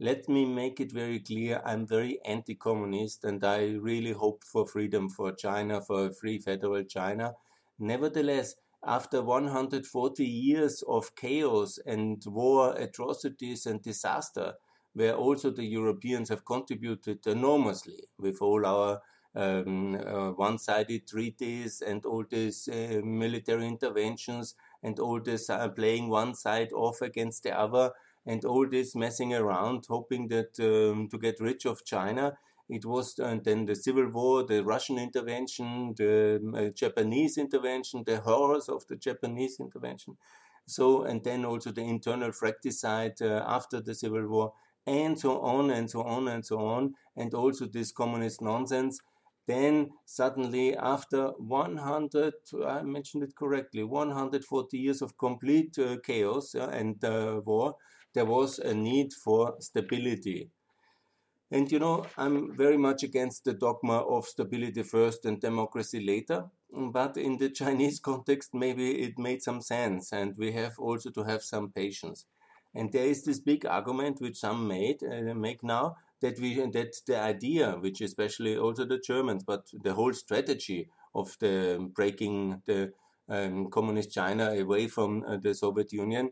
let 0.00 0.28
me 0.28 0.44
make 0.44 0.80
it 0.80 0.92
very 0.92 1.20
clear 1.20 1.62
I'm 1.64 1.86
very 1.86 2.18
anti 2.24 2.54
communist 2.54 3.24
and 3.24 3.44
I 3.44 3.74
really 3.80 4.12
hope 4.12 4.42
for 4.44 4.66
freedom 4.66 5.08
for 5.08 5.32
China, 5.32 5.80
for 5.80 6.06
a 6.06 6.12
free 6.12 6.38
federal 6.38 6.82
China. 6.82 7.34
Nevertheless, 7.78 8.56
after 8.86 9.22
140 9.22 10.24
years 10.24 10.82
of 10.88 11.14
chaos 11.14 11.78
and 11.86 12.22
war, 12.26 12.74
atrocities, 12.76 13.66
and 13.66 13.82
disaster, 13.82 14.54
where 14.92 15.14
also 15.14 15.50
the 15.50 15.64
Europeans 15.64 16.28
have 16.28 16.44
contributed 16.44 17.26
enormously 17.26 18.04
with 18.18 18.38
all 18.42 18.66
our 18.66 19.00
um, 19.36 19.96
uh, 19.96 20.30
one 20.30 20.58
sided 20.58 21.08
treaties 21.08 21.82
and 21.84 22.04
all 22.04 22.24
these 22.30 22.68
uh, 22.68 23.00
military 23.02 23.66
interventions 23.66 24.54
and 24.82 25.00
all 25.00 25.20
this 25.20 25.50
uh, 25.50 25.68
playing 25.68 26.08
one 26.08 26.34
side 26.34 26.72
off 26.72 27.00
against 27.00 27.42
the 27.42 27.58
other 27.58 27.90
and 28.26 28.44
all 28.44 28.66
this 28.68 28.94
messing 28.94 29.34
around, 29.34 29.84
hoping 29.88 30.28
that 30.28 30.58
um, 30.60 31.08
to 31.08 31.18
get 31.18 31.40
rid 31.40 31.64
of 31.66 31.84
China. 31.84 32.36
It 32.68 32.86
was 32.86 33.18
uh, 33.18 33.38
then 33.44 33.66
the 33.66 33.76
civil 33.76 34.08
war, 34.08 34.44
the 34.44 34.64
Russian 34.64 34.98
intervention, 34.98 35.94
the 35.96 36.40
um, 36.42 36.54
uh, 36.54 36.68
Japanese 36.70 37.36
intervention, 37.36 38.04
the 38.06 38.20
horrors 38.20 38.68
of 38.68 38.86
the 38.88 38.96
Japanese 38.96 39.60
intervention. 39.60 40.16
So, 40.66 41.02
and 41.02 41.22
then 41.22 41.44
also 41.44 41.72
the 41.72 41.82
internal 41.82 42.32
fratricide 42.32 43.20
uh, 43.20 43.44
after 43.46 43.82
the 43.82 43.94
civil 43.94 44.26
war, 44.26 44.54
and 44.86 45.18
so 45.18 45.40
on 45.40 45.70
and 45.70 45.90
so 45.90 46.02
on 46.02 46.28
and 46.28 46.44
so 46.44 46.58
on, 46.58 46.94
and 47.16 47.34
also 47.34 47.66
this 47.66 47.92
communist 47.92 48.40
nonsense. 48.40 48.98
Then 49.46 49.90
suddenly, 50.06 50.74
after 50.74 51.28
100, 51.36 52.34
I 52.66 52.82
mentioned 52.82 53.24
it 53.24 53.36
correctly, 53.36 53.84
140 53.84 54.78
years 54.78 55.02
of 55.02 55.18
complete 55.18 55.78
uh, 55.78 55.98
chaos 56.02 56.54
uh, 56.54 56.70
and 56.72 57.02
uh, 57.04 57.42
war, 57.44 57.76
there 58.14 58.24
was 58.24 58.58
a 58.58 58.74
need 58.74 59.12
for 59.12 59.56
stability. 59.60 60.50
And 61.50 61.70
you 61.70 61.78
know, 61.78 62.06
I'm 62.16 62.56
very 62.56 62.76
much 62.76 63.02
against 63.02 63.44
the 63.44 63.52
dogma 63.52 63.98
of 63.98 64.26
stability 64.26 64.82
first 64.82 65.24
and 65.24 65.40
democracy 65.40 66.04
later. 66.04 66.46
But 66.72 67.16
in 67.16 67.38
the 67.38 67.50
Chinese 67.60 68.00
context, 68.00 68.54
maybe 68.54 69.02
it 69.02 69.18
made 69.18 69.42
some 69.42 69.60
sense, 69.60 70.12
and 70.12 70.34
we 70.36 70.52
have 70.52 70.78
also 70.78 71.10
to 71.10 71.22
have 71.24 71.42
some 71.42 71.70
patience. 71.70 72.24
And 72.74 72.90
there 72.90 73.06
is 73.06 73.24
this 73.24 73.38
big 73.38 73.66
argument 73.66 74.20
which 74.20 74.38
some 74.38 74.66
made 74.66 75.00
uh, 75.04 75.34
make 75.34 75.62
now 75.62 75.96
that 76.20 76.40
we 76.40 76.54
that 76.56 76.94
the 77.06 77.20
idea, 77.20 77.76
which 77.78 78.00
especially 78.00 78.56
also 78.56 78.84
the 78.84 78.98
Germans, 78.98 79.44
but 79.44 79.68
the 79.84 79.94
whole 79.94 80.12
strategy 80.12 80.88
of 81.14 81.36
the 81.38 81.88
breaking 81.94 82.62
the 82.66 82.92
um, 83.28 83.70
communist 83.70 84.12
China 84.12 84.50
away 84.50 84.88
from 84.88 85.22
uh, 85.24 85.36
the 85.36 85.54
Soviet 85.54 85.92
Union 85.92 86.30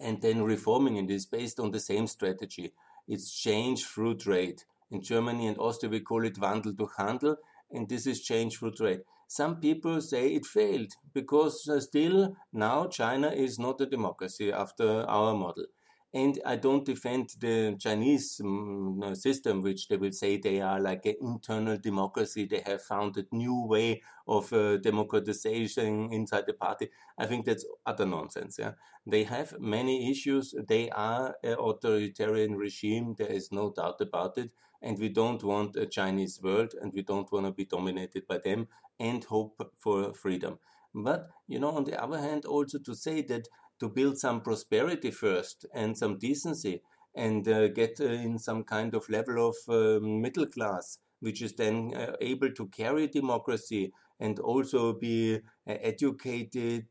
and 0.00 0.20
then 0.22 0.42
reforming 0.42 0.96
it 0.96 1.10
is 1.10 1.26
based 1.26 1.58
on 1.58 1.70
the 1.70 1.80
same 1.80 2.06
strategy. 2.06 2.72
It's 3.06 3.30
change 3.30 3.84
through 3.84 4.16
trade. 4.16 4.62
In 4.90 5.02
Germany 5.02 5.46
and 5.46 5.58
Austria, 5.58 5.90
we 5.90 6.00
call 6.00 6.24
it 6.24 6.40
Wandel 6.40 6.76
durch 6.76 6.96
Handel, 6.96 7.36
and 7.70 7.88
this 7.88 8.06
is 8.06 8.22
change 8.22 8.58
through 8.58 8.72
trade. 8.72 9.00
Some 9.26 9.60
people 9.60 10.00
say 10.00 10.34
it 10.34 10.46
failed 10.46 10.94
because 11.12 11.68
uh, 11.68 11.80
still 11.80 12.36
now 12.52 12.86
China 12.86 13.28
is 13.28 13.58
not 13.58 13.80
a 13.80 13.86
democracy 13.86 14.50
after 14.50 15.04
our 15.06 15.34
model. 15.34 15.66
And 16.14 16.40
I 16.46 16.56
don't 16.56 16.86
defend 16.86 17.34
the 17.38 17.76
Chinese 17.78 18.40
um, 18.42 19.14
system, 19.14 19.60
which 19.60 19.88
they 19.88 19.98
will 19.98 20.12
say 20.12 20.38
they 20.38 20.60
are 20.62 20.80
like 20.80 21.04
an 21.04 21.16
internal 21.20 21.76
democracy. 21.76 22.46
They 22.46 22.62
have 22.64 22.82
found 22.82 23.18
a 23.18 23.26
new 23.30 23.66
way 23.66 24.02
of 24.26 24.50
uh, 24.52 24.78
democratization 24.78 26.10
inside 26.10 26.46
the 26.46 26.54
party. 26.54 26.88
I 27.18 27.26
think 27.26 27.44
that's 27.44 27.66
utter 27.84 28.06
nonsense. 28.06 28.58
Yeah, 28.58 28.72
they 29.06 29.24
have 29.24 29.60
many 29.60 30.10
issues. 30.10 30.54
They 30.66 30.88
are 30.90 31.36
an 31.44 31.56
authoritarian 31.58 32.56
regime. 32.56 33.14
There 33.18 33.28
is 33.30 33.52
no 33.52 33.70
doubt 33.70 34.00
about 34.00 34.38
it. 34.38 34.50
And 34.80 34.98
we 34.98 35.10
don't 35.10 35.42
want 35.42 35.76
a 35.76 35.86
Chinese 35.86 36.40
world, 36.42 36.72
and 36.80 36.90
we 36.94 37.02
don't 37.02 37.30
want 37.30 37.44
to 37.44 37.52
be 37.52 37.66
dominated 37.66 38.26
by 38.26 38.38
them. 38.38 38.68
And 38.98 39.22
hope 39.24 39.60
for 39.78 40.14
freedom. 40.14 40.58
But 40.94 41.28
you 41.46 41.58
know, 41.60 41.70
on 41.70 41.84
the 41.84 42.02
other 42.02 42.18
hand, 42.18 42.46
also 42.46 42.78
to 42.78 42.94
say 42.94 43.20
that 43.22 43.46
to 43.80 43.88
build 43.88 44.18
some 44.18 44.40
prosperity 44.40 45.10
first 45.10 45.66
and 45.74 45.96
some 45.96 46.18
decency 46.18 46.82
and 47.14 47.48
uh, 47.48 47.68
get 47.68 48.00
uh, 48.00 48.04
in 48.04 48.38
some 48.38 48.64
kind 48.64 48.94
of 48.94 49.08
level 49.08 49.48
of 49.48 49.56
uh, 49.68 49.98
middle 50.00 50.46
class, 50.46 50.98
which 51.20 51.42
is 51.42 51.54
then 51.54 51.92
uh, 51.94 52.12
able 52.20 52.50
to 52.52 52.68
carry 52.68 53.06
democracy 53.08 53.92
and 54.20 54.38
also 54.38 54.92
be 54.92 55.34
uh, 55.34 55.38
educated 55.66 56.86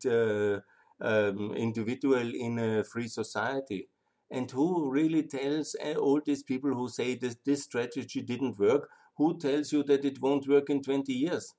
um, 1.00 1.54
individual 1.56 2.34
in 2.34 2.60
a 2.60 2.84
free 2.84 3.08
society. 3.08 3.88
And 4.30 4.52
who 4.52 4.92
really 4.92 5.24
tells 5.24 5.76
all 5.98 6.20
these 6.26 6.44
people 6.44 6.74
who 6.74 6.90
say 6.90 7.16
that 7.16 7.46
this 7.46 7.64
strategy 7.64 8.22
didn't 8.22 8.60
work, 8.60 8.90
who 9.16 9.38
tells 9.40 9.72
you 9.72 9.84
that 9.84 10.04
it 10.04 10.22
won't 10.22 10.48
work 10.48 10.70
in 10.70 10.82
20 10.82 11.14
years? 11.14 11.54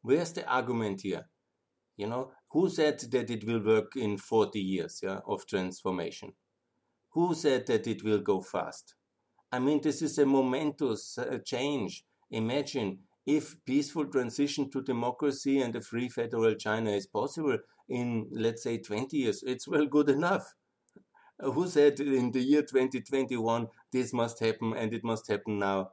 Where's 0.00 0.32
the 0.32 0.46
argument 0.48 1.02
here? 1.02 1.28
You 1.96 2.06
know, 2.06 2.32
who 2.52 2.68
said 2.68 3.00
that 3.12 3.30
it 3.30 3.44
will 3.44 3.64
work 3.64 3.96
in 3.96 4.18
40 4.18 4.60
years 4.60 5.00
yeah, 5.02 5.20
of 5.26 5.46
transformation? 5.46 6.34
Who 7.10 7.34
said 7.34 7.66
that 7.66 7.86
it 7.86 8.04
will 8.04 8.20
go 8.20 8.40
fast? 8.40 8.94
I 9.50 9.58
mean, 9.58 9.80
this 9.82 10.02
is 10.02 10.18
a 10.18 10.26
momentous 10.26 11.18
uh, 11.18 11.38
change. 11.44 12.04
Imagine 12.30 13.00
if 13.26 13.56
peaceful 13.64 14.06
transition 14.06 14.70
to 14.70 14.82
democracy 14.82 15.60
and 15.60 15.74
a 15.76 15.80
free 15.80 16.08
federal 16.08 16.54
China 16.54 16.90
is 16.90 17.06
possible 17.06 17.58
in, 17.88 18.28
let's 18.30 18.62
say, 18.62 18.78
20 18.78 19.16
years, 19.16 19.42
it's 19.46 19.68
well 19.68 19.86
good 19.86 20.10
enough. 20.10 20.54
Uh, 21.42 21.50
who 21.50 21.66
said 21.66 22.00
in 22.00 22.32
the 22.32 22.40
year 22.40 22.62
2021 22.62 23.66
this 23.92 24.12
must 24.12 24.40
happen 24.40 24.74
and 24.74 24.92
it 24.92 25.04
must 25.04 25.28
happen 25.28 25.58
now? 25.58 25.90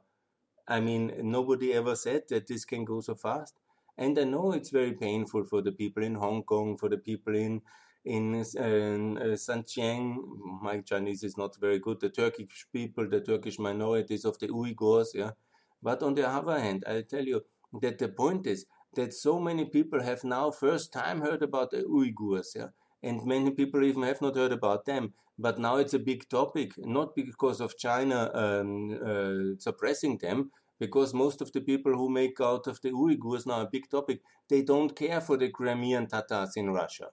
I 0.68 0.80
mean, 0.80 1.12
nobody 1.22 1.72
ever 1.72 1.96
said 1.96 2.22
that 2.28 2.46
this 2.46 2.64
can 2.64 2.84
go 2.84 3.00
so 3.00 3.14
fast. 3.14 3.54
And 3.98 4.18
I 4.18 4.24
know 4.24 4.52
it's 4.52 4.70
very 4.70 4.92
painful 4.94 5.44
for 5.44 5.62
the 5.62 5.72
people 5.72 6.02
in 6.02 6.14
Hong 6.14 6.42
Kong, 6.42 6.76
for 6.76 6.88
the 6.88 6.98
people 6.98 7.34
in 7.34 7.62
in 8.04 8.34
uh, 8.34 9.36
Xinjiang. 9.36 10.16
My 10.62 10.80
Chinese 10.80 11.22
is 11.22 11.36
not 11.36 11.56
very 11.60 11.78
good. 11.78 12.00
The 12.00 12.08
Turkish 12.10 12.66
people, 12.72 13.08
the 13.08 13.20
Turkish 13.20 13.58
minorities 13.58 14.24
of 14.24 14.38
the 14.38 14.48
Uyghurs, 14.48 15.08
yeah. 15.14 15.32
But 15.82 16.02
on 16.02 16.14
the 16.14 16.28
other 16.28 16.58
hand, 16.58 16.84
I 16.86 17.02
tell 17.02 17.24
you 17.24 17.42
that 17.80 17.98
the 17.98 18.08
point 18.08 18.46
is 18.46 18.66
that 18.94 19.14
so 19.14 19.38
many 19.38 19.64
people 19.66 20.02
have 20.02 20.24
now 20.24 20.50
first 20.50 20.92
time 20.92 21.20
heard 21.20 21.42
about 21.42 21.70
the 21.70 21.82
Uyghurs, 21.82 22.54
yeah, 22.56 22.68
and 23.02 23.24
many 23.24 23.50
people 23.50 23.82
even 23.84 24.02
have 24.02 24.20
not 24.20 24.36
heard 24.36 24.52
about 24.52 24.84
them. 24.84 25.14
But 25.38 25.58
now 25.58 25.76
it's 25.76 25.94
a 25.94 25.98
big 25.98 26.28
topic, 26.28 26.72
not 26.78 27.14
because 27.14 27.60
of 27.60 27.78
China 27.78 28.30
um, 28.34 28.90
uh, 29.02 29.58
suppressing 29.58 30.18
them, 30.18 30.50
because 30.80 31.14
most 31.14 31.40
of 31.40 31.52
the 31.52 31.60
people 31.60 31.92
who 31.92 32.08
make 32.08 32.40
out 32.40 32.66
of 32.66 32.80
the 32.80 32.90
Uyghurs 32.90 33.46
now 33.46 33.60
a 33.60 33.68
big 33.70 33.88
topic, 33.88 34.22
they 34.48 34.62
don't 34.62 34.96
care 34.96 35.20
for 35.20 35.36
the 35.36 35.50
Crimean 35.50 36.08
Tatars 36.08 36.56
in 36.56 36.70
Russia. 36.70 37.10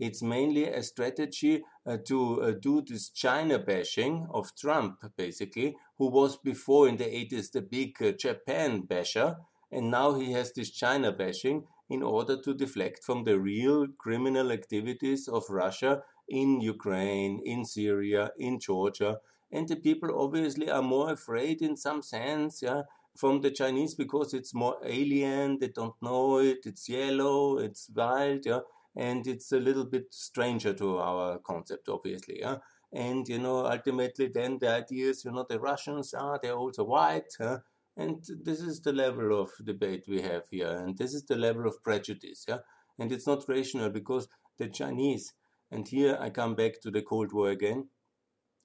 It's 0.00 0.22
mainly 0.22 0.64
a 0.64 0.82
strategy 0.82 1.62
uh, 1.86 1.98
to 2.06 2.42
uh, 2.42 2.52
do 2.52 2.80
this 2.80 3.10
China 3.10 3.58
bashing 3.58 4.26
of 4.32 4.56
Trump, 4.56 4.96
basically, 5.14 5.76
who 5.98 6.08
was 6.08 6.38
before 6.38 6.88
in 6.88 6.96
the 6.96 7.04
80s 7.04 7.52
the 7.52 7.60
big 7.60 8.02
uh, 8.02 8.12
Japan 8.12 8.80
basher, 8.80 9.36
and 9.70 9.90
now 9.90 10.14
he 10.14 10.32
has 10.32 10.54
this 10.54 10.70
China 10.70 11.12
bashing 11.12 11.64
in 11.90 12.02
order 12.02 12.40
to 12.40 12.54
deflect 12.54 13.04
from 13.04 13.24
the 13.24 13.38
real 13.38 13.86
criminal 13.98 14.50
activities 14.50 15.28
of 15.28 15.50
Russia 15.50 16.02
in 16.28 16.60
Ukraine, 16.62 17.42
in 17.44 17.66
Syria, 17.66 18.30
in 18.38 18.58
Georgia. 18.58 19.18
And 19.52 19.68
the 19.68 19.76
people 19.76 20.18
obviously 20.18 20.70
are 20.70 20.82
more 20.82 21.12
afraid 21.12 21.60
in 21.60 21.76
some 21.76 22.02
sense, 22.02 22.62
yeah, 22.62 22.82
from 23.16 23.40
the 23.40 23.50
Chinese 23.50 23.94
because 23.94 24.34
it's 24.34 24.54
more 24.54 24.76
alien, 24.84 25.58
they 25.58 25.68
don't 25.68 25.94
know 26.02 26.38
it, 26.38 26.58
it's 26.64 26.88
yellow, 26.88 27.58
it's 27.58 27.90
wild, 27.94 28.46
yeah, 28.46 28.60
and 28.96 29.26
it's 29.26 29.52
a 29.52 29.58
little 29.58 29.84
bit 29.84 30.06
stranger 30.10 30.72
to 30.74 30.98
our 30.98 31.38
concept, 31.38 31.88
obviously, 31.88 32.40
yeah. 32.40 32.56
And 32.92 33.28
you 33.28 33.38
know, 33.38 33.66
ultimately, 33.66 34.28
then 34.34 34.58
the 34.58 34.68
idea 34.68 35.10
is, 35.10 35.24
you 35.24 35.30
know, 35.30 35.46
the 35.48 35.60
Russians 35.60 36.12
are 36.14 36.40
they're 36.42 36.54
also 36.54 36.84
white, 36.84 37.32
huh? 37.38 37.58
and 37.96 38.24
this 38.42 38.60
is 38.60 38.80
the 38.80 38.92
level 38.92 39.40
of 39.40 39.50
debate 39.64 40.04
we 40.08 40.22
have 40.22 40.44
here, 40.50 40.70
and 40.70 40.96
this 40.96 41.14
is 41.14 41.24
the 41.24 41.36
level 41.36 41.66
of 41.66 41.82
prejudice, 41.82 42.44
yeah. 42.48 42.58
And 42.98 43.12
it's 43.12 43.26
not 43.26 43.48
rational 43.48 43.90
because 43.90 44.28
the 44.58 44.68
Chinese, 44.68 45.32
and 45.70 45.86
here 45.86 46.16
I 46.20 46.30
come 46.30 46.54
back 46.54 46.80
to 46.82 46.90
the 46.90 47.02
Cold 47.02 47.32
War 47.32 47.50
again, 47.50 47.88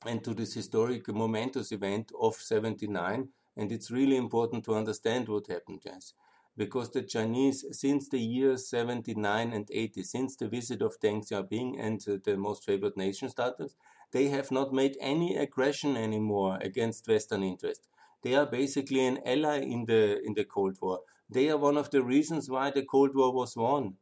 and 0.06 0.24
to 0.24 0.34
this 0.34 0.54
historic 0.54 1.08
momentous 1.08 1.72
event 1.72 2.12
of 2.20 2.36
79 2.36 3.30
and 3.58 3.72
it's 3.72 3.92
really 3.92 4.18
important 4.18 4.64
to 4.66 4.76
understand 4.76 5.28
what 5.28 5.48
happened, 5.48 5.82
yes. 5.86 6.14
Because 6.58 6.92
the 6.92 7.02
Chinese, 7.02 7.66
since 7.72 8.08
the 8.10 8.20
years 8.20 8.70
79 8.70 9.52
and 9.52 9.70
80, 9.72 10.04
since 10.04 10.36
the 10.36 10.48
visit 10.48 10.82
of 10.82 11.00
Deng 11.00 11.26
Xiaoping 11.28 11.76
and 11.80 12.02
uh, 12.08 12.18
the 12.24 12.38
most 12.38 12.64
favored 12.66 12.96
nation 12.96 13.30
status, 13.30 13.76
they 14.12 14.30
have 14.30 14.52
not 14.52 14.74
made 14.74 14.98
any 15.02 15.36
aggression 15.36 15.98
anymore 15.98 16.58
against 16.62 17.08
Western 17.08 17.44
interests. 17.44 17.88
They 18.22 18.36
are 18.36 18.46
basically 18.46 19.06
an 19.06 19.20
ally 19.26 19.60
in 19.60 19.86
the 19.86 20.22
in 20.24 20.34
the 20.34 20.46
Cold 20.46 20.78
War. 20.82 21.02
They 21.30 21.50
are 21.50 21.58
one 21.58 21.78
of 21.78 21.92
the 21.92 22.02
reasons 22.04 22.50
why 22.50 22.72
the 22.72 22.84
Cold 22.84 23.16
War 23.16 23.34
was 23.34 23.56
won. 23.56 23.98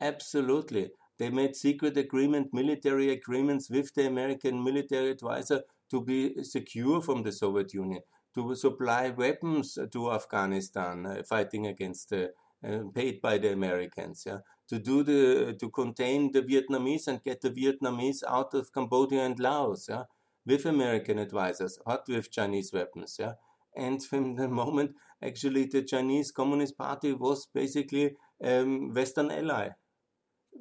Absolutely. 0.00 0.90
They 1.18 1.30
made 1.30 1.56
secret 1.56 1.96
agreement, 1.96 2.52
military 2.52 3.10
agreements 3.10 3.70
with 3.70 3.94
the 3.94 4.06
American 4.06 4.62
military 4.62 5.10
advisor 5.10 5.62
to 5.90 6.00
be 6.02 6.42
secure 6.42 7.00
from 7.00 7.22
the 7.22 7.32
Soviet 7.32 7.72
Union 7.72 8.02
to 8.34 8.54
supply 8.54 9.10
weapons 9.10 9.78
to 9.92 10.12
Afghanistan, 10.12 11.06
uh, 11.06 11.22
fighting 11.28 11.66
against 11.66 12.10
the 12.10 12.32
uh, 12.64 12.84
paid 12.94 13.20
by 13.20 13.38
the 13.38 13.52
Americans, 13.52 14.22
yeah, 14.26 14.38
to 14.68 14.78
do 14.78 15.02
the 15.02 15.56
to 15.58 15.68
contain 15.70 16.30
the 16.32 16.42
Vietnamese 16.42 17.08
and 17.08 17.22
get 17.22 17.40
the 17.40 17.50
Vietnamese 17.50 18.22
out 18.26 18.54
of 18.54 18.72
Cambodia 18.72 19.24
and 19.24 19.38
Laos, 19.38 19.86
yeah, 19.88 20.04
with 20.46 20.64
American 20.66 21.18
advisors, 21.18 21.78
not 21.86 22.06
with 22.08 22.30
Chinese 22.30 22.72
weapons, 22.72 23.16
yeah. 23.18 23.34
And 23.76 24.02
from 24.02 24.36
the 24.36 24.48
moment, 24.48 24.92
actually, 25.22 25.64
the 25.64 25.82
Chinese 25.82 26.30
Communist 26.30 26.76
Party 26.76 27.12
was 27.12 27.46
basically 27.54 28.16
a 28.42 28.60
um, 28.60 28.92
Western 28.92 29.30
ally. 29.30 29.70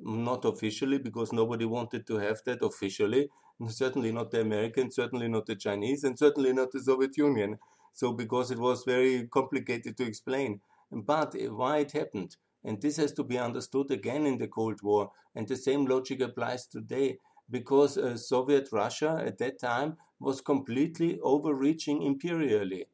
Not 0.04 0.46
officially, 0.46 0.98
because 1.00 1.34
nobody 1.34 1.66
wanted 1.66 2.08
to 2.08 2.18
have 2.18 2.42
that 2.46 2.64
officially, 2.64 3.30
certainly 3.70 4.12
not 4.12 4.32
the 4.32 4.42
Americans, 4.42 4.96
certainly 4.96 5.28
not 5.28 5.46
the 5.46 5.56
Chinese, 5.56 6.04
and 6.04 6.18
certainly 6.18 6.54
not 6.54 6.72
the 6.72 6.80
Soviet 6.80 7.18
Union. 7.18 7.60
So, 7.94 8.14
because 8.14 8.52
it 8.52 8.58
was 8.58 8.84
very 8.84 9.28
complicated 9.28 9.98
to 9.98 10.06
explain. 10.06 10.62
But 10.92 11.36
why 11.50 11.80
it 11.80 11.92
happened, 11.92 12.38
and 12.64 12.82
this 12.82 12.98
has 12.98 13.12
to 13.14 13.24
be 13.24 13.38
understood 13.38 13.92
again 13.92 14.26
in 14.26 14.38
the 14.38 14.48
Cold 14.48 14.82
War, 14.82 15.12
and 15.36 15.48
the 15.48 15.56
same 15.56 15.86
logic 15.86 16.22
applies 16.22 16.68
today, 16.68 17.18
because 17.50 17.98
uh, 17.98 18.16
Soviet 18.18 18.70
Russia 18.72 19.22
at 19.26 19.38
that 19.40 19.60
time 19.60 19.98
was 20.20 20.42
completely 20.42 21.20
overreaching 21.22 22.02
imperially. 22.02 22.86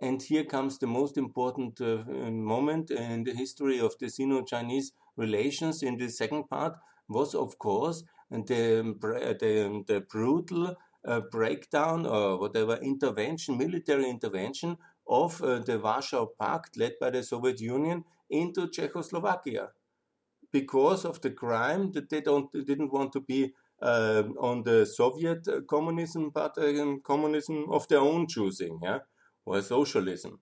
And 0.00 0.22
here 0.22 0.44
comes 0.44 0.78
the 0.78 0.86
most 0.86 1.16
important 1.16 1.80
uh, 1.80 2.04
moment 2.30 2.90
in 2.90 3.24
the 3.24 3.32
history 3.32 3.80
of 3.80 3.96
the 3.98 4.10
Sino 4.10 4.42
Chinese 4.42 4.92
relations 5.16 5.82
in 5.82 5.96
the 5.96 6.08
second 6.08 6.48
part 6.48 6.76
was, 7.08 7.34
of 7.34 7.58
course, 7.58 8.04
the, 8.30 8.94
the, 9.40 9.84
the 9.86 10.00
brutal 10.00 10.76
uh, 11.06 11.20
breakdown 11.30 12.06
or 12.06 12.38
whatever 12.38 12.76
intervention, 12.76 13.56
military 13.58 14.08
intervention 14.08 14.76
of 15.08 15.40
uh, 15.42 15.60
the 15.60 15.78
Warsaw 15.78 16.26
Pact 16.38 16.76
led 16.76 16.94
by 17.00 17.10
the 17.10 17.22
Soviet 17.22 17.60
Union 17.60 18.04
into 18.28 18.68
Czechoslovakia 18.68 19.68
because 20.52 21.04
of 21.04 21.20
the 21.20 21.30
crime 21.30 21.92
that 21.92 22.10
they 22.10 22.20
don't 22.20 22.50
they 22.52 22.62
didn't 22.62 22.92
want 22.92 23.12
to 23.12 23.20
be 23.20 23.52
uh, 23.82 24.22
on 24.40 24.62
the 24.62 24.86
Soviet 24.86 25.46
communism, 25.68 26.30
but 26.30 26.56
um, 26.58 27.00
communism 27.04 27.66
of 27.70 27.86
their 27.88 28.00
own 28.00 28.26
choosing, 28.26 28.80
yeah, 28.82 29.00
or 29.44 29.60
socialism. 29.62 30.40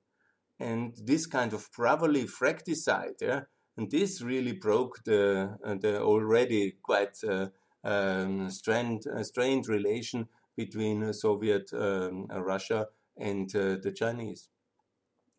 And 0.60 0.94
this 1.04 1.26
kind 1.26 1.52
of 1.52 1.68
brotherly 1.76 2.26
fratricide, 2.26 3.16
yeah, 3.20 3.40
and 3.76 3.90
this 3.90 4.22
really 4.22 4.52
broke 4.52 5.02
the 5.04 5.58
uh, 5.64 5.74
the 5.74 6.00
already 6.00 6.76
quite 6.82 7.16
uh, 7.28 7.48
um, 7.84 8.50
strained, 8.50 9.04
uh, 9.06 9.22
strained 9.22 9.68
relation 9.68 10.28
between 10.56 11.12
Soviet 11.12 11.70
um, 11.72 12.26
Russia 12.26 12.88
and 13.16 13.50
the 13.50 13.92
Chinese. 13.94 14.48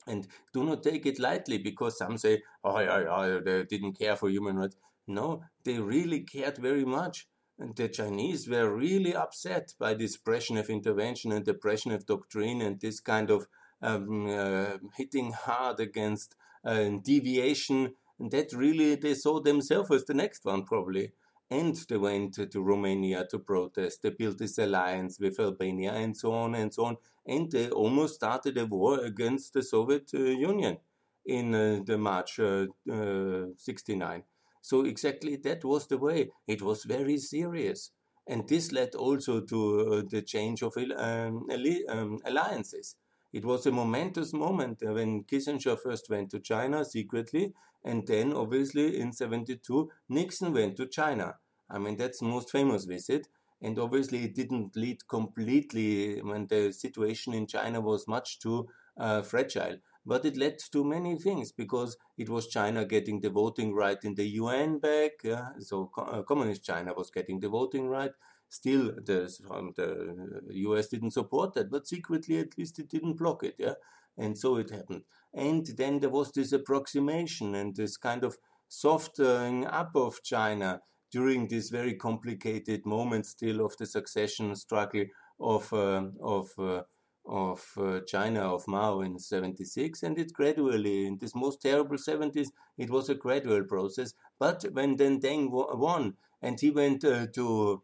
And 0.08 0.28
do 0.54 0.64
not 0.64 0.84
take 0.84 1.06
it 1.06 1.20
lightly 1.20 1.58
because 1.58 1.98
some 1.98 2.18
say, 2.18 2.44
oh, 2.64 2.80
yeah, 2.80 3.00
yeah, 3.00 3.40
they 3.44 3.64
didn't 3.64 3.98
care 3.98 4.16
for 4.16 4.30
human 4.30 4.58
rights. 4.58 4.78
No, 5.08 5.44
they 5.64 5.80
really 5.80 6.22
cared 6.22 6.58
very 6.58 6.86
much. 6.86 7.28
And 7.58 7.76
the 7.76 7.88
Chinese 7.88 8.48
were 8.48 8.76
really 8.76 9.16
upset 9.16 9.74
by 9.80 9.94
this 9.94 10.18
Brezhnev 10.18 10.70
intervention 10.70 11.32
and 11.32 11.46
the 11.46 11.54
Brezhnev 11.54 12.06
doctrine 12.06 12.62
and 12.62 12.80
this 12.80 13.00
kind 13.00 13.32
of 13.32 13.48
um, 13.82 14.28
uh, 14.28 14.78
hitting 14.98 15.32
hard 15.32 15.80
against 15.80 16.36
uh, 16.66 16.90
deviation. 17.04 17.94
And 18.20 18.32
that 18.32 18.52
really 18.54 18.96
they 18.96 19.14
saw 19.14 19.40
themselves 19.40 19.92
as 19.92 20.06
the 20.06 20.14
next 20.14 20.44
one, 20.44 20.64
probably 20.64 21.14
and 21.52 21.76
they 21.88 21.98
went 21.98 22.34
to 22.52 22.62
Romania 22.62 23.26
to 23.30 23.40
protest. 23.40 24.02
They 24.02 24.10
built 24.10 24.38
this 24.38 24.58
alliance 24.58 25.20
with 25.20 25.40
Albania 25.40 25.94
and 25.94 26.18
so 26.18 26.34
on 26.34 26.56
and 26.56 26.74
so 26.74 26.86
on. 26.86 26.98
And 27.26 27.52
they 27.52 27.70
almost 27.70 28.16
started 28.16 28.58
a 28.58 28.66
war 28.66 29.00
against 29.00 29.54
the 29.54 29.62
Soviet 29.62 30.10
uh, 30.14 30.20
Union 30.20 30.78
in 31.26 31.54
uh, 31.54 31.80
the 31.86 31.98
March 31.98 32.40
uh, 32.40 32.66
uh 32.92 33.46
69. 33.58 34.24
So 34.62 34.86
exactly 34.86 35.36
that 35.38 35.64
was 35.64 35.88
the 35.88 35.98
way. 35.98 36.32
It 36.48 36.62
was 36.62 36.84
very 36.84 37.18
serious. 37.20 37.92
And 38.28 38.48
this 38.48 38.72
led 38.72 38.96
also 38.96 39.42
to 39.42 40.02
the 40.10 40.24
change 40.24 40.64
of 40.64 40.76
um, 40.78 41.48
um, 41.90 42.20
alliances. 42.26 42.96
It 43.32 43.46
was 43.46 43.68
a 43.68 43.72
momentous 43.72 44.34
moment 44.34 44.82
when 44.82 45.26
Kissinger 45.26 45.78
first 45.78 46.10
went 46.10 46.32
to 46.32 46.40
China 46.40 46.84
secretly, 46.84 47.54
and 47.86 48.08
then 48.08 48.34
obviously 48.34 49.00
in 49.00 49.14
72, 49.14 49.90
Nixon 50.10 50.54
went 50.54 50.76
to 50.78 50.88
China. 50.88 51.36
I 51.70 51.78
mean, 51.78 51.98
that's 51.98 52.20
the 52.20 52.26
most 52.26 52.52
famous 52.52 52.86
visit. 52.86 53.28
And 53.62 53.80
obviously, 53.80 54.26
it 54.26 54.36
didn't 54.36 54.76
lead 54.76 55.08
completely 55.08 56.22
when 56.22 56.48
the 56.48 56.72
situation 56.74 57.34
in 57.34 57.48
China 57.48 57.80
was 57.80 58.08
much 58.08 58.40
too 58.40 58.68
uh, 59.00 59.22
fragile. 59.22 59.78
But 60.06 60.26
it 60.26 60.36
led 60.36 60.58
to 60.72 60.84
many 60.84 61.18
things 61.18 61.52
because 61.52 61.96
it 62.18 62.28
was 62.28 62.48
China 62.48 62.86
getting 62.86 63.22
the 63.22 63.30
voting 63.30 63.74
right 63.74 63.98
in 64.04 64.16
the 64.16 64.28
UN 64.42 64.80
back. 64.80 65.12
Yeah? 65.24 65.50
So 65.60 65.92
uh, 65.98 66.24
communist 66.24 66.66
China 66.66 66.94
was 66.94 67.12
getting 67.12 67.40
the 67.40 67.50
voting 67.50 67.88
right. 67.88 68.12
Still, 68.50 68.92
the, 69.04 69.32
um, 69.50 69.74
the 69.76 70.44
US 70.70 70.88
didn't 70.88 71.12
support 71.12 71.54
that, 71.54 71.72
but 71.72 71.88
secretly 71.88 72.40
at 72.40 72.58
least 72.58 72.78
it 72.80 72.90
didn't 72.90 73.18
block 73.18 73.44
it. 73.44 73.56
Yeah, 73.58 73.74
and 74.18 74.38
so 74.38 74.58
it 74.58 74.70
happened. 74.70 75.04
And 75.34 75.66
then 75.78 76.00
there 76.00 76.10
was 76.10 76.32
this 76.32 76.52
approximation 76.52 77.56
and 77.56 77.76
this 77.76 77.98
kind 77.98 78.24
of 78.24 78.38
softening 78.68 79.66
up 79.66 79.92
of 79.96 80.24
China 80.24 80.82
during 81.12 81.48
this 81.48 81.70
very 81.70 81.94
complicated 81.94 82.86
moment 82.86 83.26
still 83.26 83.66
of 83.66 83.76
the 83.78 83.86
succession 83.86 84.56
struggle 84.56 85.06
of 85.40 85.72
uh, 85.74 86.04
of 86.22 86.50
uh, 86.58 86.82
of 87.28 87.66
uh, 87.78 88.00
China 88.08 88.54
of 88.54 88.68
Mao 88.68 89.02
in 89.02 89.18
76 89.18 90.04
and 90.04 90.20
it 90.20 90.32
gradually 90.32 91.08
in 91.08 91.18
this 91.18 91.34
most 91.34 91.62
terrible 91.62 91.98
70s 91.98 92.50
it 92.78 92.90
was 92.90 93.10
a 93.10 93.16
gradual 93.16 93.64
process 93.64 94.14
but 94.40 94.64
when 94.74 94.96
then 94.98 95.20
Deng 95.20 95.50
won 95.50 96.14
and 96.42 96.60
he 96.60 96.70
went 96.70 97.04
uh, 97.04 97.26
to 97.34 97.82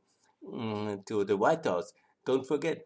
um, 0.54 1.02
to 1.08 1.24
the 1.24 1.38
White 1.38 1.65
House 1.65 1.91
don't 2.26 2.48
forget 2.48 2.84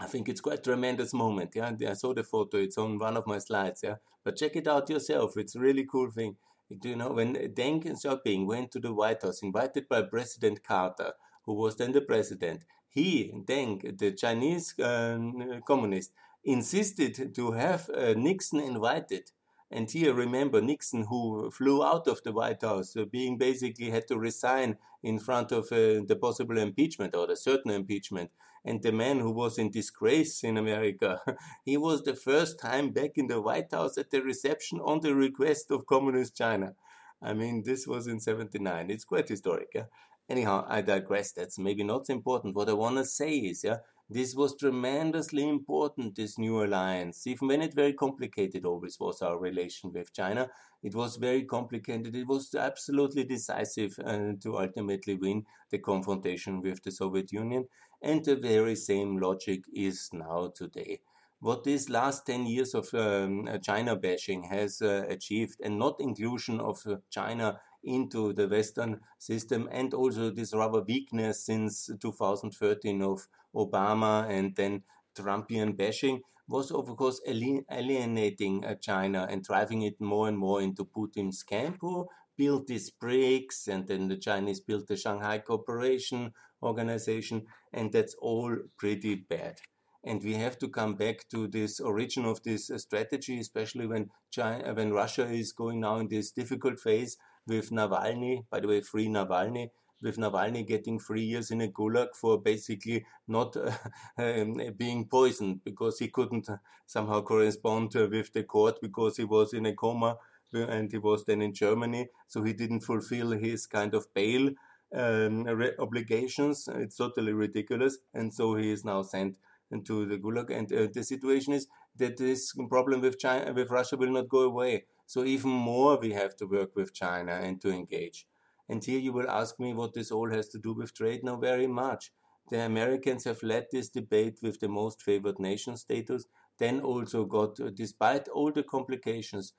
I 0.00 0.06
think 0.06 0.28
it's 0.28 0.40
quite 0.40 0.60
a 0.60 0.62
tremendous 0.62 1.12
moment 1.12 1.52
yeah? 1.54 1.72
I 1.88 1.92
saw 1.92 2.14
the 2.14 2.24
photo 2.24 2.56
it's 2.56 2.78
on 2.78 2.98
one 2.98 3.16
of 3.16 3.26
my 3.26 3.38
slides 3.38 3.82
yeah? 3.84 3.96
But 4.24 4.36
check 4.36 4.56
it 4.56 4.66
out 4.66 4.90
yourself 4.90 5.36
it's 5.36 5.54
a 5.54 5.60
really 5.60 5.86
cool 5.90 6.10
thing. 6.10 6.36
Do 6.80 6.88
you 6.88 6.96
know 6.96 7.12
when 7.12 7.34
Deng 7.34 7.84
Xiaoping 7.84 8.46
went 8.46 8.70
to 8.72 8.80
the 8.80 8.94
White 8.94 9.22
House 9.22 9.42
invited 9.42 9.88
by 9.88 10.02
President 10.02 10.64
Carter 10.64 11.12
who 11.44 11.54
was 11.54 11.76
then 11.76 11.92
the 11.92 12.00
president 12.00 12.64
he, 12.90 13.32
Deng, 13.46 13.98
the 13.98 14.10
Chinese 14.12 14.74
um, 14.82 15.62
communist, 15.66 16.12
insisted 16.44 17.34
to 17.34 17.52
have 17.52 17.88
uh, 17.90 18.14
Nixon 18.16 18.60
invited. 18.60 19.30
And 19.70 19.88
here, 19.88 20.12
remember 20.12 20.60
Nixon, 20.60 21.04
who 21.04 21.50
flew 21.50 21.84
out 21.84 22.08
of 22.08 22.22
the 22.24 22.32
White 22.32 22.62
House, 22.62 22.96
uh, 22.96 23.04
being 23.04 23.38
basically 23.38 23.90
had 23.90 24.08
to 24.08 24.18
resign 24.18 24.78
in 25.02 25.18
front 25.18 25.52
of 25.52 25.66
uh, 25.70 26.02
the 26.06 26.18
possible 26.20 26.58
impeachment 26.58 27.14
or 27.14 27.28
the 27.28 27.36
certain 27.36 27.70
impeachment. 27.70 28.30
And 28.64 28.82
the 28.82 28.92
man 28.92 29.20
who 29.20 29.30
was 29.30 29.58
in 29.58 29.70
disgrace 29.70 30.42
in 30.42 30.56
America, 30.56 31.20
he 31.64 31.76
was 31.76 32.02
the 32.02 32.16
first 32.16 32.58
time 32.58 32.90
back 32.90 33.12
in 33.16 33.28
the 33.28 33.40
White 33.40 33.70
House 33.70 33.96
at 33.96 34.10
the 34.10 34.20
reception 34.20 34.80
on 34.80 35.00
the 35.00 35.14
request 35.14 35.70
of 35.70 35.86
Communist 35.86 36.36
China. 36.36 36.74
I 37.22 37.32
mean, 37.34 37.62
this 37.64 37.86
was 37.86 38.06
in 38.06 38.18
79. 38.18 38.90
It's 38.90 39.04
quite 39.04 39.28
historic. 39.28 39.68
Yeah? 39.74 39.84
Anyhow, 40.28 40.64
I 40.68 40.80
digress. 40.80 41.32
That's 41.32 41.58
maybe 41.58 41.84
not 41.84 42.10
important. 42.10 42.56
What 42.56 42.68
I 42.68 42.72
want 42.72 42.96
to 42.96 43.04
say 43.04 43.36
is, 43.36 43.62
yeah, 43.64 43.78
this 44.10 44.34
was 44.34 44.56
tremendously 44.56 45.48
important, 45.48 46.16
this 46.16 46.36
new 46.36 46.64
alliance. 46.64 47.28
Even 47.28 47.46
when 47.46 47.62
it 47.62 47.74
very 47.74 47.92
complicated 47.92 48.64
always 48.64 48.98
was 48.98 49.22
our 49.22 49.38
relation 49.38 49.92
with 49.92 50.12
China, 50.12 50.48
it 50.82 50.96
was 50.96 51.14
very 51.14 51.44
complicated. 51.44 52.16
It 52.16 52.26
was 52.26 52.52
absolutely 52.54 53.22
decisive 53.22 53.96
uh, 54.04 54.32
to 54.42 54.58
ultimately 54.58 55.14
win 55.14 55.44
the 55.70 55.78
confrontation 55.78 56.60
with 56.60 56.82
the 56.82 56.90
Soviet 56.90 57.30
Union. 57.30 57.66
And 58.02 58.24
the 58.24 58.34
very 58.34 58.74
same 58.74 59.18
logic 59.18 59.60
is 59.72 60.10
now 60.12 60.52
today. 60.56 61.02
What 61.38 61.62
these 61.62 61.88
last 61.88 62.26
10 62.26 62.46
years 62.46 62.74
of 62.74 62.92
um, 62.92 63.48
China 63.62 63.94
bashing 63.94 64.42
has 64.44 64.82
uh, 64.82 65.04
achieved, 65.08 65.60
and 65.62 65.78
not 65.78 66.00
inclusion 66.00 66.60
of 66.60 66.82
uh, 66.86 66.96
China 67.10 67.60
into 67.84 68.32
the 68.32 68.48
Western 68.48 69.00
system, 69.18 69.68
and 69.72 69.94
also 69.94 70.30
this 70.30 70.54
rather 70.54 70.82
weakness 70.82 71.44
since 71.44 71.90
2013 72.00 73.02
of 73.02 73.26
Obama 73.54 74.28
and 74.28 74.54
then 74.56 74.82
Trumpian 75.16 75.76
bashing 75.76 76.20
was 76.46 76.70
of 76.72 76.94
course 76.96 77.20
alienating 77.26 78.64
uh, 78.64 78.74
China 78.74 79.26
and 79.30 79.44
driving 79.44 79.82
it 79.82 80.00
more 80.00 80.28
and 80.28 80.36
more 80.36 80.60
into 80.60 80.84
Putin's 80.84 81.42
camp, 81.42 81.78
who 81.80 82.08
built 82.36 82.66
these 82.66 82.90
BRICS, 82.90 83.68
and 83.68 83.86
then 83.86 84.08
the 84.08 84.16
Chinese 84.16 84.60
built 84.60 84.86
the 84.88 84.96
Shanghai 84.96 85.38
Cooperation 85.38 86.32
Organization, 86.62 87.46
and 87.72 87.92
that's 87.92 88.14
all 88.20 88.56
pretty 88.76 89.14
bad. 89.14 89.60
And 90.02 90.22
we 90.22 90.34
have 90.34 90.58
to 90.60 90.68
come 90.68 90.94
back 90.94 91.28
to 91.30 91.46
this 91.46 91.78
origin 91.78 92.24
of 92.24 92.42
this 92.42 92.70
uh, 92.70 92.78
strategy, 92.78 93.38
especially 93.38 93.86
when 93.86 94.10
China, 94.30 94.74
when 94.74 94.92
Russia 94.92 95.26
is 95.26 95.52
going 95.52 95.80
now 95.80 95.96
in 95.98 96.08
this 96.08 96.30
difficult 96.32 96.80
phase 96.80 97.16
with 97.46 97.70
Navalny, 97.70 98.44
by 98.50 98.60
the 98.60 98.68
way, 98.68 98.80
free 98.80 99.08
Navalny, 99.08 99.70
with 100.02 100.16
Navalny 100.16 100.66
getting 100.66 100.98
three 100.98 101.22
years 101.22 101.50
in 101.50 101.60
a 101.60 101.68
gulag 101.68 102.14
for 102.14 102.40
basically 102.40 103.04
not 103.28 103.56
uh, 103.56 103.72
um, 104.18 104.60
being 104.76 105.06
poisoned 105.06 105.62
because 105.64 105.98
he 105.98 106.08
couldn't 106.08 106.48
somehow 106.86 107.20
correspond 107.20 107.94
uh, 107.96 108.08
with 108.10 108.32
the 108.32 108.42
court 108.42 108.76
because 108.80 109.16
he 109.16 109.24
was 109.24 109.52
in 109.52 109.66
a 109.66 109.74
coma 109.74 110.16
uh, 110.54 110.66
and 110.66 110.90
he 110.90 110.98
was 110.98 111.24
then 111.24 111.42
in 111.42 111.54
Germany, 111.54 112.08
so 112.26 112.42
he 112.42 112.52
didn't 112.52 112.80
fulfill 112.80 113.30
his 113.32 113.66
kind 113.66 113.94
of 113.94 114.12
bail 114.14 114.50
um, 114.94 115.46
obligations. 115.78 116.68
It's 116.72 116.96
totally 116.96 117.32
ridiculous, 117.32 117.98
and 118.14 118.32
so 118.32 118.56
he 118.56 118.70
is 118.70 118.84
now 118.84 119.02
sent 119.02 119.36
into 119.70 120.06
the 120.06 120.16
gulag. 120.18 120.50
And 120.50 120.72
uh, 120.72 120.88
the 120.92 121.04
situation 121.04 121.52
is 121.52 121.68
that 121.96 122.16
this 122.16 122.52
problem 122.68 123.00
with 123.00 123.18
China, 123.18 123.52
with 123.52 123.70
Russia, 123.70 123.96
will 123.96 124.10
not 124.10 124.28
go 124.28 124.40
away. 124.40 124.84
So 125.10 125.24
even 125.24 125.50
more 125.50 125.98
we 125.98 126.12
have 126.12 126.36
to 126.36 126.46
work 126.46 126.76
with 126.76 126.94
China 126.94 127.32
and 127.32 127.60
to 127.62 127.70
engage. 127.72 128.28
And 128.68 128.84
here 128.84 129.00
you 129.00 129.12
will 129.12 129.28
ask 129.28 129.58
me 129.58 129.74
what 129.74 129.92
this 129.92 130.12
all 130.12 130.30
has 130.30 130.48
to 130.50 130.58
do 130.60 130.72
with 130.72 130.94
trade. 130.94 131.24
No, 131.24 131.34
very 131.34 131.66
much. 131.66 132.12
The 132.48 132.60
Americans 132.60 133.24
have 133.24 133.42
led 133.42 133.66
this 133.72 133.88
debate 133.88 134.38
with 134.40 134.60
the 134.60 134.68
most 134.68 135.02
favored 135.02 135.40
nation 135.40 135.76
status, 135.76 136.26
then 136.58 136.80
also 136.80 137.24
got, 137.24 137.58
uh, 137.58 137.70
despite 137.74 138.28
all 138.28 138.52
the 138.52 138.62
complications, 138.62 139.52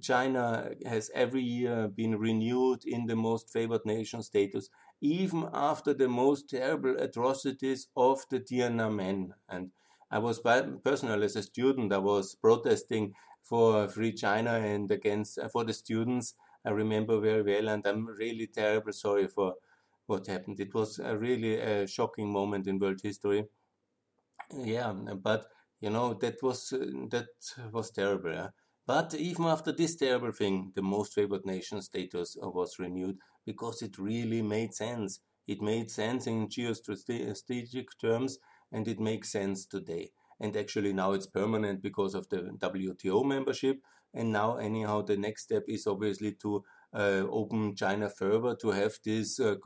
China 0.00 0.70
has 0.84 1.08
every 1.14 1.42
year 1.42 1.86
been 1.86 2.18
renewed 2.18 2.84
in 2.84 3.06
the 3.06 3.14
most 3.14 3.48
favored 3.52 3.86
nation 3.86 4.24
status, 4.24 4.70
even 5.00 5.48
after 5.52 5.94
the 5.94 6.08
most 6.08 6.50
terrible 6.50 6.96
atrocities 6.98 7.86
of 7.96 8.24
the 8.28 8.40
Tiananmen. 8.40 9.30
And 9.48 9.70
I 10.10 10.18
was 10.18 10.40
personally, 10.40 11.26
as 11.26 11.36
a 11.36 11.42
student, 11.44 11.92
I 11.92 11.98
was 11.98 12.34
protesting 12.34 13.14
for 13.48 13.88
Free 13.88 14.12
China 14.12 14.52
and 14.52 14.90
against 14.90 15.38
uh, 15.38 15.48
for 15.48 15.64
the 15.64 15.72
students. 15.74 16.34
I 16.64 16.70
remember 16.70 17.20
very 17.20 17.42
well, 17.42 17.68
and 17.68 17.86
I'm 17.86 18.06
really 18.06 18.46
terribly 18.48 18.92
sorry 18.92 19.28
for 19.28 19.54
what 20.06 20.26
happened. 20.26 20.60
It 20.60 20.74
was 20.74 20.98
a 20.98 21.16
really 21.16 21.56
a 21.58 21.86
shocking 21.86 22.28
moment 22.32 22.66
in 22.66 22.78
world 22.78 23.00
history. 23.02 23.46
Yeah, 24.52 24.92
but 24.92 25.46
you 25.80 25.90
know 25.90 26.14
that 26.14 26.42
was 26.42 26.72
uh, 26.72 26.78
that 27.10 27.28
was 27.72 27.90
terrible. 27.92 28.50
But 28.86 29.14
even 29.14 29.44
after 29.46 29.72
this 29.72 29.96
terrible 29.96 30.32
thing, 30.32 30.72
the 30.74 30.82
most 30.82 31.14
favored 31.14 31.44
nation 31.44 31.80
status 31.82 32.36
was 32.40 32.78
renewed 32.78 33.18
because 33.44 33.82
it 33.82 33.98
really 33.98 34.42
made 34.42 34.74
sense. 34.74 35.20
It 35.46 35.60
made 35.62 35.90
sense 35.90 36.26
in 36.26 36.48
geostrategic 36.48 37.86
terms, 38.00 38.38
and 38.72 38.86
it 38.88 38.98
makes 39.00 39.30
sense 39.30 39.64
today 39.66 40.10
and 40.40 40.56
actually 40.56 40.92
now 40.92 41.12
it's 41.12 41.26
permanent 41.26 41.82
because 41.82 42.14
of 42.14 42.28
the 42.28 42.50
WTO 42.58 43.24
membership. 43.24 43.80
And 44.14 44.32
now, 44.32 44.56
anyhow, 44.56 45.02
the 45.02 45.16
next 45.16 45.42
step 45.42 45.64
is 45.68 45.86
obviously 45.86 46.32
to 46.42 46.64
uh, 46.94 47.24
open 47.30 47.74
China 47.76 48.08
further 48.08 48.56
to 48.56 48.70
have 48.70 48.94
this 49.04 49.38
uh, 49.40 49.56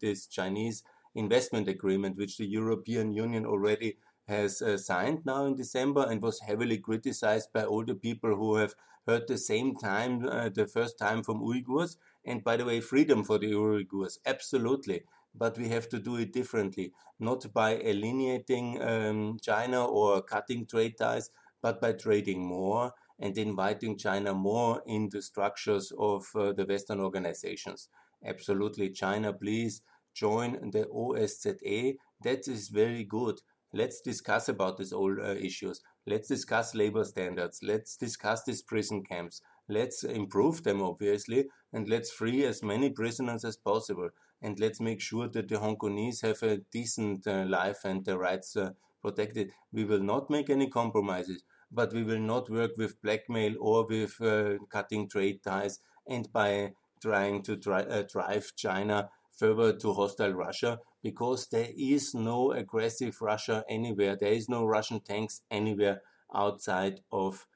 this 0.00 0.26
Chinese 0.26 0.82
investment 1.14 1.68
agreement, 1.68 2.16
which 2.16 2.38
the 2.38 2.46
European 2.46 3.12
Union 3.12 3.46
already 3.46 3.98
has 4.26 4.60
uh, 4.60 4.76
signed 4.76 5.24
now 5.24 5.46
in 5.46 5.56
December 5.56 6.06
and 6.08 6.20
was 6.20 6.40
heavily 6.40 6.78
criticized 6.78 7.48
by 7.52 7.64
all 7.64 7.84
the 7.84 7.94
people 7.94 8.36
who 8.36 8.56
have 8.56 8.74
heard 9.06 9.26
the 9.26 9.38
same 9.38 9.74
time 9.74 10.26
uh, 10.28 10.50
the 10.50 10.66
first 10.66 10.98
time 10.98 11.22
from 11.22 11.40
Uyghurs. 11.40 11.96
And 12.24 12.44
by 12.44 12.56
the 12.58 12.66
way, 12.66 12.80
freedom 12.80 13.24
for 13.24 13.38
the 13.38 13.52
Uyghurs, 13.52 14.18
absolutely 14.26 15.04
but 15.38 15.56
we 15.56 15.68
have 15.68 15.88
to 15.90 15.98
do 15.98 16.16
it 16.16 16.32
differently, 16.32 16.92
not 17.18 17.52
by 17.52 17.76
alienating 17.76 18.82
um, 18.82 19.38
China 19.40 19.86
or 19.86 20.22
cutting 20.22 20.66
trade 20.66 20.96
ties, 20.98 21.30
but 21.62 21.80
by 21.80 21.92
trading 21.92 22.44
more 22.46 22.92
and 23.20 23.36
inviting 23.36 23.96
China 23.96 24.34
more 24.34 24.82
into 24.86 25.20
structures 25.22 25.92
of 25.98 26.26
uh, 26.34 26.52
the 26.52 26.64
Western 26.64 27.00
organizations. 27.00 27.88
Absolutely, 28.24 28.90
China, 28.90 29.32
please 29.32 29.82
join 30.14 30.70
the 30.70 30.86
OSZE. 30.86 31.96
That 32.22 32.48
is 32.48 32.68
very 32.68 33.04
good. 33.04 33.40
Let's 33.72 34.00
discuss 34.00 34.48
about 34.48 34.78
these 34.78 34.92
old 34.92 35.18
uh, 35.20 35.34
issues. 35.34 35.82
Let's 36.06 36.28
discuss 36.28 36.74
labor 36.74 37.04
standards. 37.04 37.60
Let's 37.62 37.96
discuss 37.96 38.44
these 38.44 38.62
prison 38.62 39.02
camps. 39.04 39.42
Let's 39.68 40.04
improve 40.04 40.62
them, 40.62 40.82
obviously, 40.82 41.48
and 41.72 41.88
let's 41.88 42.10
free 42.10 42.44
as 42.44 42.62
many 42.62 42.90
prisoners 42.90 43.44
as 43.44 43.56
possible. 43.56 44.10
and 44.40 44.60
let's 44.60 44.80
make 44.80 45.00
sure 45.00 45.28
that 45.28 45.48
the 45.48 45.58
Hong 45.58 45.76
Kongese 45.76 46.22
have 46.22 46.42
a 46.42 46.58
decent 46.70 47.26
uh, 47.26 47.44
life 47.46 47.84
and 47.84 48.04
their 48.04 48.18
rights 48.18 48.56
uh, 48.56 48.70
protected. 49.02 49.50
We 49.72 49.84
will 49.84 49.98
not 50.00 50.30
make 50.30 50.48
any 50.48 50.68
compromises, 50.68 51.42
but 51.72 51.92
we 51.92 52.04
will 52.04 52.20
not 52.20 52.48
work 52.50 52.76
with 52.76 53.02
blackmail 53.02 53.54
or 53.60 53.86
with 53.86 54.20
uh, 54.20 54.58
cutting 54.70 55.08
trade 55.08 55.42
ties 55.42 55.80
and 56.06 56.32
by 56.32 56.72
trying 57.02 57.42
to 57.42 57.58
uh, 57.72 58.02
drive 58.12 58.52
China 58.56 59.10
further 59.36 59.72
to 59.72 59.92
hostile 59.92 60.32
Russia 60.32 60.78
because 61.02 61.48
there 61.48 61.68
is 61.76 62.14
no 62.14 62.52
aggressive 62.52 63.20
Russia 63.20 63.64
anywhere. 63.68 64.16
There 64.16 64.32
is 64.32 64.48
no 64.48 64.64
Russian 64.64 65.00
tanks 65.00 65.42
anywhere 65.50 66.02
outside 66.34 67.00
of 67.10 67.46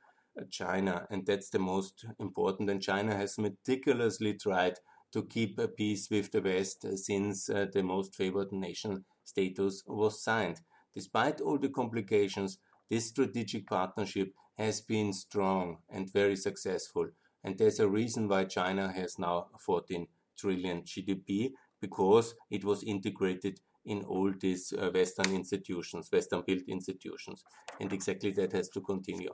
China, 0.51 1.07
and 1.11 1.27
that's 1.27 1.51
the 1.51 1.59
most 1.59 2.05
important. 2.18 2.71
And 2.71 2.83
China 2.83 3.16
has 3.16 3.38
meticulously 3.38 4.35
tried 4.35 4.79
to 5.12 5.25
keep 5.25 5.59
a 5.59 5.68
peace 5.68 6.09
with 6.11 6.33
the 6.33 6.40
West 6.40 6.85
uh, 6.85 6.97
since 6.97 7.51
uh, 7.51 7.66
the 7.73 7.83
most 7.83 8.14
favored 8.14 8.51
nation 8.53 9.05
status 9.25 9.83
was 9.87 10.23
signed. 10.23 10.61
Despite 10.95 11.40
all 11.40 11.59
the 11.59 11.68
complications, 11.68 12.59
this 12.90 13.09
strategic 13.09 13.66
partnership 13.66 14.33
has 14.59 14.81
been 14.81 15.12
strong 15.12 15.79
and 15.88 16.12
very 16.12 16.37
successful. 16.37 17.09
And 17.45 17.59
there's 17.59 17.81
a 17.81 17.88
reason 17.88 18.29
why 18.29 18.45
China 18.45 18.92
has 18.92 19.18
now 19.18 19.49
14 19.59 20.07
trillion 20.38 20.83
GDP 20.83 21.53
because 21.81 22.35
it 22.51 22.64
was 22.64 22.83
integrated 22.83 23.61
in 23.85 24.05
all 24.05 24.33
these 24.40 24.73
uh, 24.73 24.90
Western 24.95 25.35
institutions, 25.35 26.09
Western 26.12 26.42
built 26.47 26.62
institutions. 26.68 27.42
And 27.81 27.92
exactly 27.92 28.31
that 28.33 28.53
has 28.53 28.68
to 28.71 28.81
continue. 28.81 29.33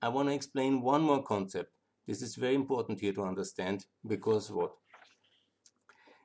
I 0.00 0.08
want 0.08 0.28
to 0.28 0.34
explain 0.34 0.80
one 0.80 1.02
more 1.02 1.22
concept. 1.22 1.72
This 2.06 2.22
is 2.22 2.36
very 2.36 2.54
important 2.54 3.00
here 3.00 3.12
to 3.14 3.22
understand 3.22 3.86
because 4.06 4.50
what? 4.50 4.72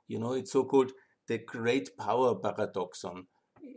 You 0.07 0.19
know, 0.19 0.33
it's 0.33 0.51
so 0.51 0.63
called 0.63 0.91
the 1.27 1.39
great 1.39 1.97
power 1.97 2.35
paradoxon, 2.35 3.27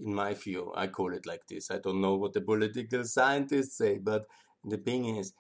in 0.01 0.15
my 0.15 0.35
view. 0.35 0.73
I 0.77 0.89
call 0.89 1.15
it 1.15 1.27
like 1.27 1.47
this. 1.49 1.71
I 1.71 1.79
don't 1.79 2.01
know 2.01 2.17
what 2.17 2.35
the 2.35 2.41
political 2.41 3.05
scientists 3.05 3.79
say, 3.79 3.99
but 3.99 4.27
the 4.65 4.77
thing 4.77 5.17
is, 5.17 5.33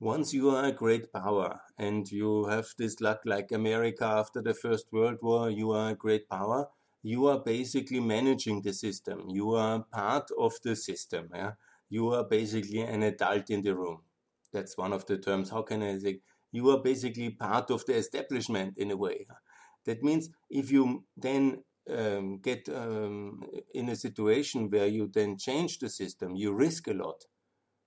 once 0.00 0.32
you 0.32 0.50
are 0.50 0.64
a 0.64 0.72
great 0.72 1.12
power 1.12 1.60
and 1.78 2.10
you 2.10 2.46
have 2.46 2.68
this 2.78 3.00
luck 3.00 3.20
like 3.24 3.52
America 3.52 4.04
after 4.04 4.40
the 4.40 4.54
First 4.54 4.86
World 4.90 5.18
War, 5.22 5.50
you 5.50 5.70
are 5.72 5.90
a 5.90 5.94
great 5.94 6.28
power, 6.28 6.68
you 7.02 7.26
are 7.26 7.38
basically 7.38 8.00
managing 8.00 8.62
the 8.62 8.72
system. 8.72 9.28
You 9.28 9.54
are 9.54 9.84
part 9.92 10.28
of 10.38 10.54
the 10.64 10.74
system. 10.76 11.28
Yeah? 11.34 11.52
You 11.92 12.08
are 12.14 12.24
basically 12.24 12.80
an 12.80 13.02
adult 13.02 13.50
in 13.50 13.60
the 13.60 13.74
room. 13.74 13.98
That's 14.50 14.78
one 14.78 14.94
of 14.94 15.04
the 15.04 15.18
terms. 15.18 15.50
How 15.50 15.60
can 15.60 15.82
I 15.82 15.98
say? 15.98 16.20
You 16.50 16.70
are 16.70 16.80
basically 16.82 17.28
part 17.28 17.70
of 17.70 17.84
the 17.84 17.96
establishment 17.96 18.78
in 18.78 18.90
a 18.90 18.96
way. 18.96 19.26
That 19.84 20.02
means 20.02 20.30
if 20.48 20.72
you 20.72 21.04
then 21.18 21.64
um, 21.90 22.38
get 22.38 22.66
um, 22.70 23.42
in 23.74 23.90
a 23.90 23.96
situation 23.96 24.70
where 24.70 24.86
you 24.86 25.10
then 25.12 25.36
change 25.36 25.80
the 25.80 25.90
system, 25.90 26.34
you 26.34 26.54
risk 26.54 26.88
a 26.88 26.94
lot. 26.94 27.26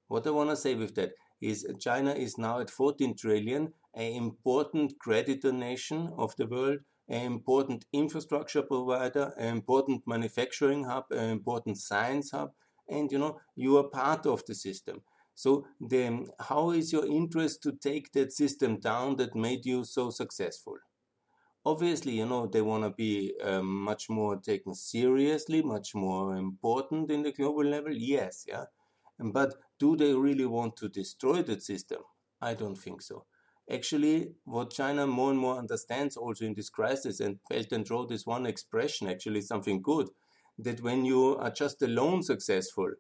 What 0.08 0.28
I 0.28 0.30
want 0.30 0.52
to 0.52 0.56
say 0.56 0.76
with 0.76 0.94
that 0.96 1.14
is 1.42 1.66
China 1.80 2.12
is 2.12 2.38
now 2.38 2.60
at 2.60 2.70
14 2.70 3.16
trillion, 3.18 3.74
an 3.96 4.12
important 4.12 5.00
creditor 5.00 5.52
nation 5.52 6.14
of 6.16 6.36
the 6.36 6.46
world, 6.46 6.82
an 7.10 7.24
important 7.24 7.86
infrastructure 7.92 8.62
provider, 8.62 9.34
an 9.40 9.48
important 9.48 10.04
manufacturing 10.06 10.84
hub, 10.84 11.06
an 11.10 11.32
important 11.32 11.80
science 11.80 12.30
hub, 12.30 12.52
and 12.90 13.12
you 13.12 13.20
know 13.20 13.40
you 13.56 13.78
are 13.78 13.90
part 13.90 14.26
of 14.26 14.46
the 14.46 14.56
system. 14.56 15.02
So 15.34 15.68
then, 15.82 16.28
how 16.40 16.72
is 16.72 16.94
your 16.94 17.06
interest 17.06 17.62
to 17.64 17.74
take 17.74 18.14
that 18.14 18.32
system 18.32 18.80
down 18.80 19.18
that 19.18 19.36
made 19.36 19.66
you 19.66 19.84
so 19.84 20.10
successful? 20.10 20.78
Obviously, 21.66 22.14
you 22.14 22.26
know 22.26 22.48
they 22.48 22.62
want 22.62 22.84
to 22.84 22.92
be 22.92 23.34
um, 23.44 23.84
much 23.84 24.10
more 24.10 24.38
taken 24.38 24.74
seriously, 24.76 25.62
much 25.62 25.96
more 25.96 26.36
important 26.36 27.12
in 27.12 27.24
the 27.24 27.32
global 27.32 27.66
level. 27.66 27.92
Yes, 27.92 28.46
yeah, 28.48 28.66
but 29.20 29.56
do 29.80 29.96
they 29.98 30.14
really 30.14 30.46
want 30.46 30.78
to 30.78 30.90
destroy 30.90 31.42
that 31.44 31.64
system? 31.64 32.02
I 32.42 32.54
don't 32.54 32.78
think 32.78 33.02
so. 33.02 33.26
Actually, 33.70 34.36
what 34.44 34.72
China 34.72 35.08
more 35.08 35.32
and 35.32 35.40
more 35.40 35.58
understands 35.58 36.16
also 36.16 36.46
in 36.46 36.54
this 36.54 36.70
crisis, 36.70 37.20
and 37.20 37.40
Belt 37.50 37.72
and 37.72 37.90
Road 37.90 38.12
is 38.12 38.26
one 38.28 38.46
expression, 38.46 39.10
actually 39.10 39.42
something 39.42 39.82
good, 39.82 40.10
that 40.58 40.82
when 40.82 41.06
you 41.06 41.38
are 41.38 41.52
just 41.52 41.82
alone 41.82 42.24
successful, 42.24 42.92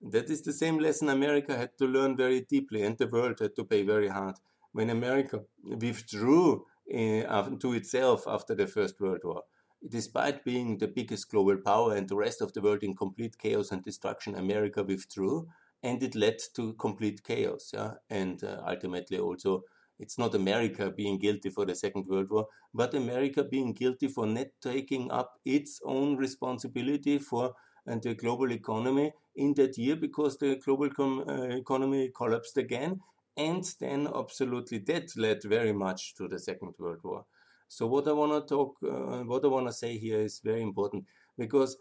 that 0.00 0.30
is 0.30 0.42
the 0.42 0.52
same 0.52 0.78
lesson 0.78 1.08
America 1.08 1.56
had 1.56 1.76
to 1.78 1.86
learn 1.86 2.16
very 2.16 2.40
deeply, 2.40 2.82
and 2.82 2.98
the 2.98 3.06
world 3.06 3.38
had 3.40 3.56
to 3.56 3.64
pay 3.64 3.82
very 3.82 4.08
hard. 4.08 4.36
When 4.72 4.90
America 4.90 5.40
withdrew 5.64 6.64
uh, 6.94 7.50
to 7.60 7.72
itself 7.72 8.24
after 8.26 8.54
the 8.54 8.66
First 8.66 9.00
World 9.00 9.20
War, 9.24 9.42
despite 9.88 10.44
being 10.44 10.78
the 10.78 10.88
biggest 10.88 11.30
global 11.30 11.56
power 11.56 11.94
and 11.94 12.08
the 12.08 12.16
rest 12.16 12.42
of 12.42 12.52
the 12.52 12.60
world 12.60 12.82
in 12.82 12.94
complete 12.94 13.38
chaos 13.38 13.70
and 13.70 13.82
destruction, 13.82 14.34
America 14.34 14.82
withdrew 14.82 15.48
and 15.82 16.02
it 16.02 16.14
led 16.14 16.38
to 16.54 16.74
complete 16.74 17.22
chaos. 17.22 17.70
Yeah? 17.72 17.92
And 18.10 18.42
uh, 18.42 18.62
ultimately, 18.66 19.18
also, 19.18 19.64
it's 19.98 20.18
not 20.18 20.34
America 20.34 20.90
being 20.90 21.18
guilty 21.18 21.50
for 21.50 21.64
the 21.64 21.74
Second 21.74 22.06
World 22.06 22.30
War, 22.30 22.46
but 22.74 22.94
America 22.94 23.42
being 23.44 23.72
guilty 23.72 24.08
for 24.08 24.26
not 24.26 24.48
taking 24.60 25.10
up 25.10 25.34
its 25.44 25.80
own 25.84 26.16
responsibility 26.16 27.18
for 27.18 27.54
uh, 27.88 27.96
the 28.02 28.14
global 28.14 28.52
economy 28.52 29.12
in 29.36 29.54
that 29.54 29.78
year 29.78 29.96
because 29.96 30.36
the 30.38 30.56
global 30.56 30.88
uh, 31.28 31.56
economy 31.56 32.10
collapsed 32.14 32.56
again. 32.56 33.00
And 33.36 33.64
then, 33.80 34.08
absolutely, 34.14 34.78
that 34.78 35.16
led 35.16 35.42
very 35.44 35.72
much 35.72 36.14
to 36.16 36.26
the 36.26 36.38
Second 36.38 36.74
World 36.78 37.00
War. 37.04 37.26
So, 37.68 37.86
what 37.86 38.08
I 38.08 38.12
want 38.12 38.32
to 38.32 38.54
talk, 38.54 38.76
uh, 38.82 39.24
what 39.24 39.44
I 39.44 39.48
want 39.48 39.66
to 39.66 39.72
say 39.72 39.98
here 39.98 40.20
is 40.20 40.40
very 40.42 40.62
important 40.62 41.04
because 41.36 41.76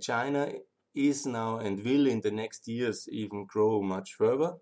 China 0.00 0.52
is 0.94 1.26
now 1.26 1.58
and 1.58 1.84
will 1.84 2.06
in 2.06 2.20
the 2.20 2.30
next 2.30 2.68
years 2.68 3.08
even 3.10 3.44
grow 3.46 3.82
much 3.82 4.14
further. 4.14 4.54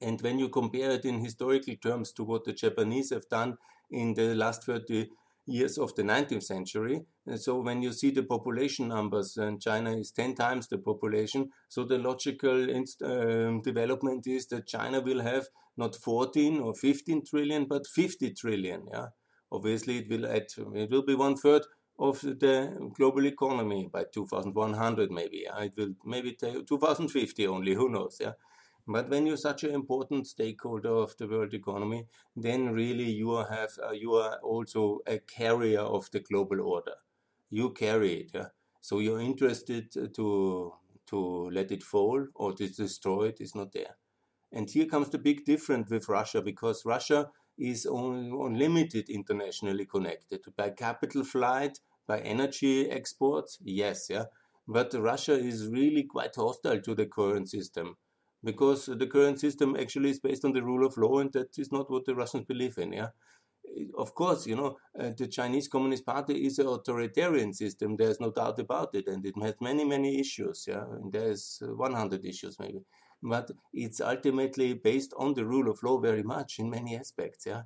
And 0.00 0.20
when 0.22 0.38
you 0.38 0.48
compare 0.48 0.92
it 0.92 1.04
in 1.04 1.20
historical 1.20 1.74
terms 1.76 2.12
to 2.12 2.24
what 2.24 2.44
the 2.44 2.52
Japanese 2.52 3.10
have 3.10 3.28
done 3.28 3.58
in 3.90 4.14
the 4.14 4.34
last 4.34 4.64
30 4.64 5.08
years 5.46 5.78
of 5.78 5.94
the 5.94 6.02
19th 6.02 6.44
century, 6.44 7.02
so 7.36 7.60
when 7.60 7.82
you 7.82 7.92
see 7.92 8.10
the 8.10 8.22
population 8.22 8.88
numbers, 8.88 9.36
and 9.36 9.60
China 9.60 9.96
is 9.96 10.10
10 10.12 10.34
times 10.34 10.68
the 10.68 10.78
population, 10.78 11.50
so 11.68 11.84
the 11.84 11.98
logical 11.98 12.66
um, 13.04 13.60
development 13.62 14.26
is 14.26 14.46
that 14.48 14.66
China 14.66 15.00
will 15.00 15.20
have 15.20 15.46
not 15.76 15.96
14 15.96 16.60
or 16.60 16.74
15 16.74 17.24
trillion, 17.26 17.64
but 17.66 17.86
50 17.86 18.32
trillion. 18.34 18.86
Yeah, 18.92 19.06
obviously 19.52 19.98
it 19.98 20.08
will 20.08 20.26
add, 20.26 20.46
it 20.74 20.90
will 20.90 21.04
be 21.04 21.14
one 21.14 21.36
third 21.36 21.62
of 22.00 22.20
the 22.22 22.90
global 22.96 23.26
economy 23.26 23.88
by 23.92 24.04
2100 24.12 25.10
maybe 25.10 25.44
yeah? 25.44 25.62
it 25.62 25.74
will 25.76 25.94
maybe 26.04 26.32
2050 26.32 27.46
only 27.46 27.74
who 27.74 27.90
knows 27.90 28.16
yeah 28.18 28.32
but 28.86 29.08
when 29.08 29.26
you're 29.26 29.36
such 29.36 29.64
an 29.64 29.74
important 29.74 30.26
stakeholder 30.26 30.88
of 30.90 31.16
the 31.18 31.26
world 31.26 31.54
economy 31.54 32.06
then 32.36 32.70
really 32.70 33.10
you 33.10 33.36
have 33.36 33.70
uh, 33.86 33.92
you 33.92 34.14
are 34.14 34.38
also 34.42 34.98
a 35.06 35.18
carrier 35.18 35.80
of 35.80 36.10
the 36.12 36.20
global 36.20 36.60
order 36.60 36.94
you 37.50 37.70
carry 37.70 38.14
it 38.14 38.30
yeah? 38.34 38.46
so 38.80 38.98
you're 38.98 39.20
interested 39.20 39.90
to 40.14 40.72
to 41.06 41.50
let 41.50 41.70
it 41.70 41.82
fall 41.82 42.26
or 42.34 42.52
to 42.52 42.68
destroy 42.68 43.24
it 43.28 43.40
is 43.40 43.54
not 43.54 43.72
there 43.72 43.96
and 44.52 44.70
here 44.70 44.86
comes 44.86 45.10
the 45.10 45.18
big 45.18 45.44
difference 45.44 45.90
with 45.90 46.08
russia 46.08 46.40
because 46.40 46.84
russia 46.84 47.28
is 47.58 47.84
only 47.86 48.30
unlimited 48.30 49.08
internationally 49.10 49.84
connected 49.84 50.40
by 50.56 50.70
capital 50.70 51.24
flight 51.24 51.78
by 52.10 52.20
energy 52.20 52.90
exports? 52.90 53.58
Yes, 53.62 54.06
yeah. 54.10 54.24
But 54.66 54.94
Russia 54.94 55.34
is 55.34 55.68
really 55.68 56.04
quite 56.04 56.34
hostile 56.34 56.80
to 56.80 56.94
the 56.94 57.06
current 57.06 57.48
system 57.48 57.96
because 58.42 58.86
the 58.86 59.06
current 59.06 59.38
system 59.40 59.76
actually 59.76 60.10
is 60.10 60.20
based 60.20 60.44
on 60.44 60.52
the 60.52 60.62
rule 60.62 60.86
of 60.86 60.96
law, 60.96 61.18
and 61.18 61.32
that 61.32 61.58
is 61.58 61.70
not 61.72 61.90
what 61.90 62.04
the 62.04 62.14
Russians 62.14 62.46
believe 62.46 62.78
in. 62.78 62.92
Yeah, 62.92 63.08
of 63.96 64.14
course, 64.14 64.46
you 64.46 64.56
know 64.56 64.76
uh, 64.98 65.10
the 65.16 65.26
Chinese 65.28 65.68
Communist 65.68 66.06
Party 66.06 66.46
is 66.46 66.58
an 66.58 66.66
authoritarian 66.66 67.52
system. 67.52 67.96
There's 67.96 68.20
no 68.20 68.30
doubt 68.30 68.58
about 68.58 68.94
it, 68.94 69.06
and 69.08 69.24
it 69.24 69.34
has 69.42 69.54
many, 69.60 69.84
many 69.84 70.18
issues. 70.18 70.64
Yeah, 70.66 70.84
and 70.90 71.12
there's 71.12 71.62
100 71.62 72.24
issues 72.24 72.58
maybe, 72.58 72.82
but 73.22 73.50
it's 73.72 74.00
ultimately 74.00 74.74
based 74.74 75.12
on 75.16 75.34
the 75.34 75.44
rule 75.44 75.70
of 75.70 75.82
law 75.82 75.98
very 75.98 76.22
much 76.22 76.58
in 76.58 76.70
many 76.70 76.96
aspects. 76.96 77.46
Yeah, 77.46 77.62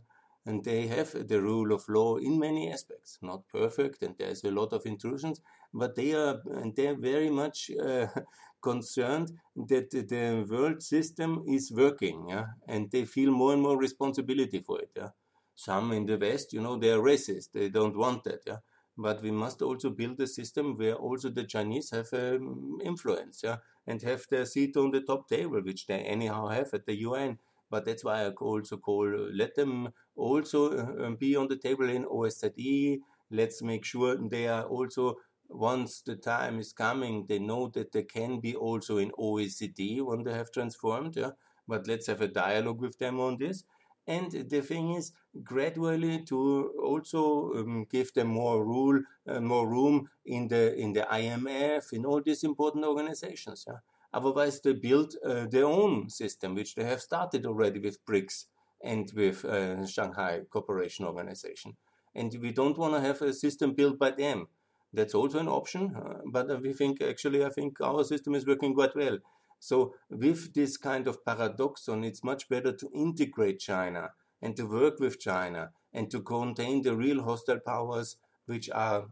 and 0.47 0.65
they 0.65 0.87
have 0.89 1.29
the 1.29 1.41
rule 1.41 1.73
of 1.73 1.89
law 1.89 2.17
in 2.17 2.39
many 2.39 2.71
aspects. 2.71 3.19
Not 3.23 3.49
perfect, 3.49 4.03
and 4.03 4.15
there's 4.19 4.45
a 4.45 4.51
lot 4.51 4.73
of 4.73 4.87
intrusions, 4.87 5.41
but 5.75 5.97
they 5.97 6.15
are 6.15 6.41
and 6.61 6.75
they're 6.77 6.97
very 6.97 7.31
much 7.31 7.71
uh, 7.73 8.07
concerned 8.63 9.33
that 9.57 9.91
the 9.91 10.47
world 10.51 10.83
system 10.83 11.45
is 11.49 11.73
working, 11.73 12.29
yeah, 12.29 12.47
and 12.69 12.91
they 12.91 13.05
feel 13.05 13.31
more 13.33 13.53
and 13.53 13.63
more 13.63 13.79
responsibility 13.79 14.61
for 14.61 14.81
it. 14.81 14.91
Yeah, 14.97 15.11
some 15.55 15.93
in 15.93 16.07
the 16.07 16.17
West, 16.19 16.53
you 16.53 16.61
know, 16.61 16.77
they 16.79 16.91
are 16.91 17.01
racist; 17.01 17.53
they 17.53 17.69
don't 17.69 17.97
want 17.97 18.25
that. 18.25 18.41
Yeah, 18.47 18.59
but 18.97 19.23
we 19.23 19.31
must 19.31 19.63
also 19.63 19.91
build 19.91 20.21
a 20.21 20.27
system 20.27 20.77
where 20.77 20.95
also 20.95 21.29
the 21.31 21.45
Chinese 21.45 21.91
have 21.91 22.13
um, 22.13 22.79
influence, 22.85 23.41
yeah, 23.45 23.57
and 23.87 24.01
have 24.03 24.25
their 24.31 24.47
seat 24.47 24.77
on 24.77 24.91
the 24.91 25.01
top 25.01 25.29
table, 25.29 25.61
which 25.63 25.87
they 25.87 25.99
anyhow 26.01 26.49
have 26.49 26.73
at 26.75 26.87
the 26.87 26.97
UN 27.01 27.39
but 27.71 27.85
that's 27.87 28.05
why 28.05 28.25
I 28.25 28.29
also 28.29 28.77
call 28.77 29.09
let 29.33 29.57
them 29.57 29.89
also 30.15 30.61
uh, 30.77 31.11
be 31.19 31.35
on 31.35 31.49
the 31.49 31.57
table 31.57 31.89
in 31.89 32.05
OSCE. 32.05 33.01
let's 33.31 33.63
make 33.63 33.85
sure 33.85 34.17
they 34.29 34.47
are 34.47 34.65
also 34.65 35.17
once 35.49 36.01
the 36.01 36.17
time 36.17 36.59
is 36.59 36.73
coming, 36.73 37.27
they 37.27 37.39
know 37.39 37.69
that 37.69 37.93
they 37.93 38.03
can 38.03 38.41
be 38.41 38.55
also 38.55 38.99
in 38.99 39.11
OECD 39.13 40.03
when 40.03 40.25
they 40.25 40.33
have 40.33 40.51
transformed. 40.51 41.17
Yeah, 41.17 41.31
but 41.69 41.87
let's 41.87 42.07
have 42.07 42.21
a 42.21 42.29
dialogue 42.29 42.81
with 42.81 42.99
them 42.99 43.21
on 43.21 43.39
this. 43.39 43.65
And 44.07 44.31
the 44.31 44.61
thing 44.61 44.95
is, 44.95 45.13
gradually 45.43 46.23
to 46.25 46.73
also 46.83 47.55
um, 47.55 47.87
give 47.91 48.13
them 48.13 48.29
more 48.29 48.65
rule, 48.65 49.03
uh, 49.27 49.41
more 49.41 49.67
room 49.67 50.09
in 50.27 50.49
the 50.49 50.75
in 50.77 50.93
the 50.93 51.07
IMF, 51.11 51.93
in 51.93 52.05
all 52.05 52.21
these 52.21 52.45
important 52.45 52.85
organizations. 52.85 53.65
Yeah? 53.67 53.79
Otherwise, 54.13 54.61
they 54.61 54.75
build 54.75 55.17
uh, 55.25 55.47
their 55.47 55.65
own 55.65 56.09
system, 56.09 56.55
which 56.55 56.75
they 56.75 56.85
have 56.85 57.01
started 57.01 57.47
already 57.47 57.81
with 57.81 58.05
BRICS 58.07 58.47
and 58.83 59.11
with 59.17 59.45
uh, 59.45 59.85
Shanghai 59.87 60.43
Cooperation 60.51 61.05
Organization. 61.05 61.77
And 62.15 62.33
we 62.41 62.53
don't 62.53 62.79
want 62.79 62.95
to 62.95 63.01
have 63.01 63.21
a 63.23 63.33
system 63.33 63.73
built 63.73 63.99
by 63.99 64.11
them. 64.11 64.47
That's 64.95 65.15
also 65.15 65.41
an 65.41 65.49
option, 65.49 65.95
uh, 65.97 66.21
but 66.25 66.63
we 66.63 66.73
think 66.73 67.03
actually, 67.03 67.45
I 67.45 67.51
think 67.51 67.81
our 67.81 68.05
system 68.05 68.35
is 68.35 68.47
working 68.47 68.75
quite 68.75 68.95
well. 68.95 69.19
So 69.59 69.95
with 70.09 70.55
this 70.55 70.77
kind 70.77 71.09
of 71.09 71.25
paradoxon, 71.25 72.05
it's 72.05 72.23
much 72.23 72.49
better 72.49 72.73
to 72.73 72.91
integrate 72.95 73.59
China 73.59 74.11
and 74.41 74.55
to 74.57 74.65
work 74.67 75.01
with 75.01 75.19
China 75.19 75.71
and 75.93 76.11
to 76.13 76.21
contain 76.21 76.83
the 76.83 76.95
real 76.95 77.23
hostile 77.25 77.61
powers, 77.67 78.17
which 78.47 78.71
are 78.71 79.09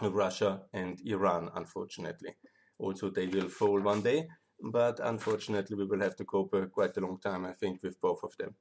Russia 0.00 0.62
and 0.72 1.00
Iran, 1.04 1.50
unfortunately. 1.54 2.36
Also, 2.78 3.10
they 3.10 3.26
will 3.26 3.48
fall 3.48 3.80
one 3.80 4.02
day, 4.02 4.28
but 4.62 5.00
unfortunately, 5.00 5.76
we 5.76 5.86
will 5.86 6.00
have 6.00 6.16
to 6.16 6.24
cope 6.24 6.54
quite 6.72 6.96
a 6.96 7.00
long 7.00 7.18
time, 7.18 7.44
I 7.46 7.52
think, 7.52 7.82
with 7.82 8.00
both 8.00 8.22
of 8.22 8.36
them. 8.38 8.54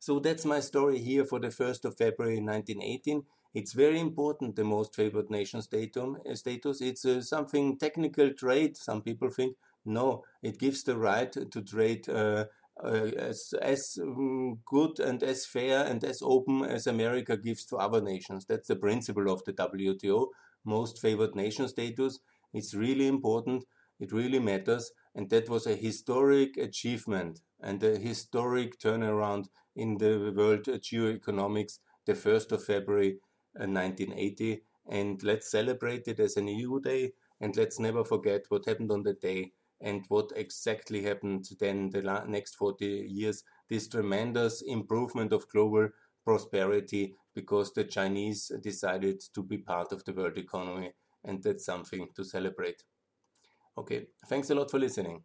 So 0.00 0.20
that's 0.20 0.44
my 0.44 0.60
story 0.60 0.98
here 0.98 1.24
for 1.24 1.40
the 1.40 1.50
1st 1.50 1.84
of 1.84 1.96
February 1.96 2.40
1918. 2.40 3.24
It's 3.54 3.72
very 3.72 3.98
important, 3.98 4.56
the 4.56 4.64
most 4.64 4.94
favored 4.94 5.30
nation 5.30 5.62
status. 5.62 6.80
It's 6.80 7.04
uh, 7.04 7.22
something 7.22 7.78
technical 7.78 8.32
trade, 8.32 8.76
some 8.76 9.02
people 9.02 9.30
think, 9.30 9.56
no, 9.84 10.22
it 10.42 10.58
gives 10.58 10.82
the 10.84 10.96
right 10.96 11.32
to 11.32 11.62
trade 11.62 12.08
uh, 12.08 12.44
uh, 12.82 13.10
as, 13.16 13.54
as 13.60 13.98
um, 14.00 14.60
good 14.66 15.00
and 15.00 15.22
as 15.22 15.46
fair 15.46 15.84
and 15.84 16.04
as 16.04 16.20
open 16.22 16.64
as 16.64 16.86
America 16.86 17.36
gives 17.36 17.64
to 17.66 17.76
other 17.76 18.00
nations. 18.00 18.44
That's 18.44 18.68
the 18.68 18.76
principle 18.76 19.30
of 19.30 19.44
the 19.44 19.52
WTO, 19.52 20.28
most 20.64 21.00
favored 21.00 21.34
nation 21.34 21.66
status. 21.68 22.20
It's 22.52 22.74
really 22.74 23.06
important, 23.08 23.64
it 23.98 24.12
really 24.12 24.38
matters, 24.38 24.92
and 25.14 25.28
that 25.30 25.48
was 25.48 25.66
a 25.66 25.74
historic 25.74 26.56
achievement 26.56 27.40
and 27.60 27.82
a 27.82 27.98
historic 27.98 28.78
turnaround 28.78 29.46
in 29.78 29.96
the 29.96 30.32
world 30.36 30.64
geoeconomics, 30.64 31.78
the 32.06 32.14
1st 32.14 32.52
of 32.52 32.64
February 32.64 33.18
1980. 33.54 34.52
Uh, 34.52 34.56
and 34.90 35.22
let's 35.22 35.50
celebrate 35.50 36.08
it 36.08 36.18
as 36.18 36.36
an 36.36 36.48
EU 36.48 36.80
day, 36.80 37.12
and 37.40 37.56
let's 37.56 37.78
never 37.78 38.04
forget 38.04 38.44
what 38.48 38.66
happened 38.66 38.90
on 38.90 39.02
the 39.02 39.12
day 39.14 39.52
and 39.80 40.04
what 40.08 40.32
exactly 40.34 41.02
happened 41.02 41.46
then 41.60 41.90
the 41.90 42.02
next 42.26 42.56
40 42.56 42.84
years 43.08 43.44
this 43.68 43.88
tremendous 43.88 44.62
improvement 44.62 45.32
of 45.32 45.48
global 45.48 45.88
prosperity 46.24 47.14
because 47.34 47.72
the 47.72 47.84
Chinese 47.84 48.50
decided 48.60 49.22
to 49.34 49.42
be 49.42 49.58
part 49.58 49.92
of 49.92 50.04
the 50.04 50.12
world 50.12 50.36
economy 50.36 50.90
and 51.24 51.42
that's 51.42 51.64
something 51.64 52.08
to 52.16 52.24
celebrate. 52.24 52.82
Okay, 53.76 54.08
thanks 54.26 54.50
a 54.50 54.54
lot 54.54 54.70
for 54.70 54.78
listening. 54.78 55.22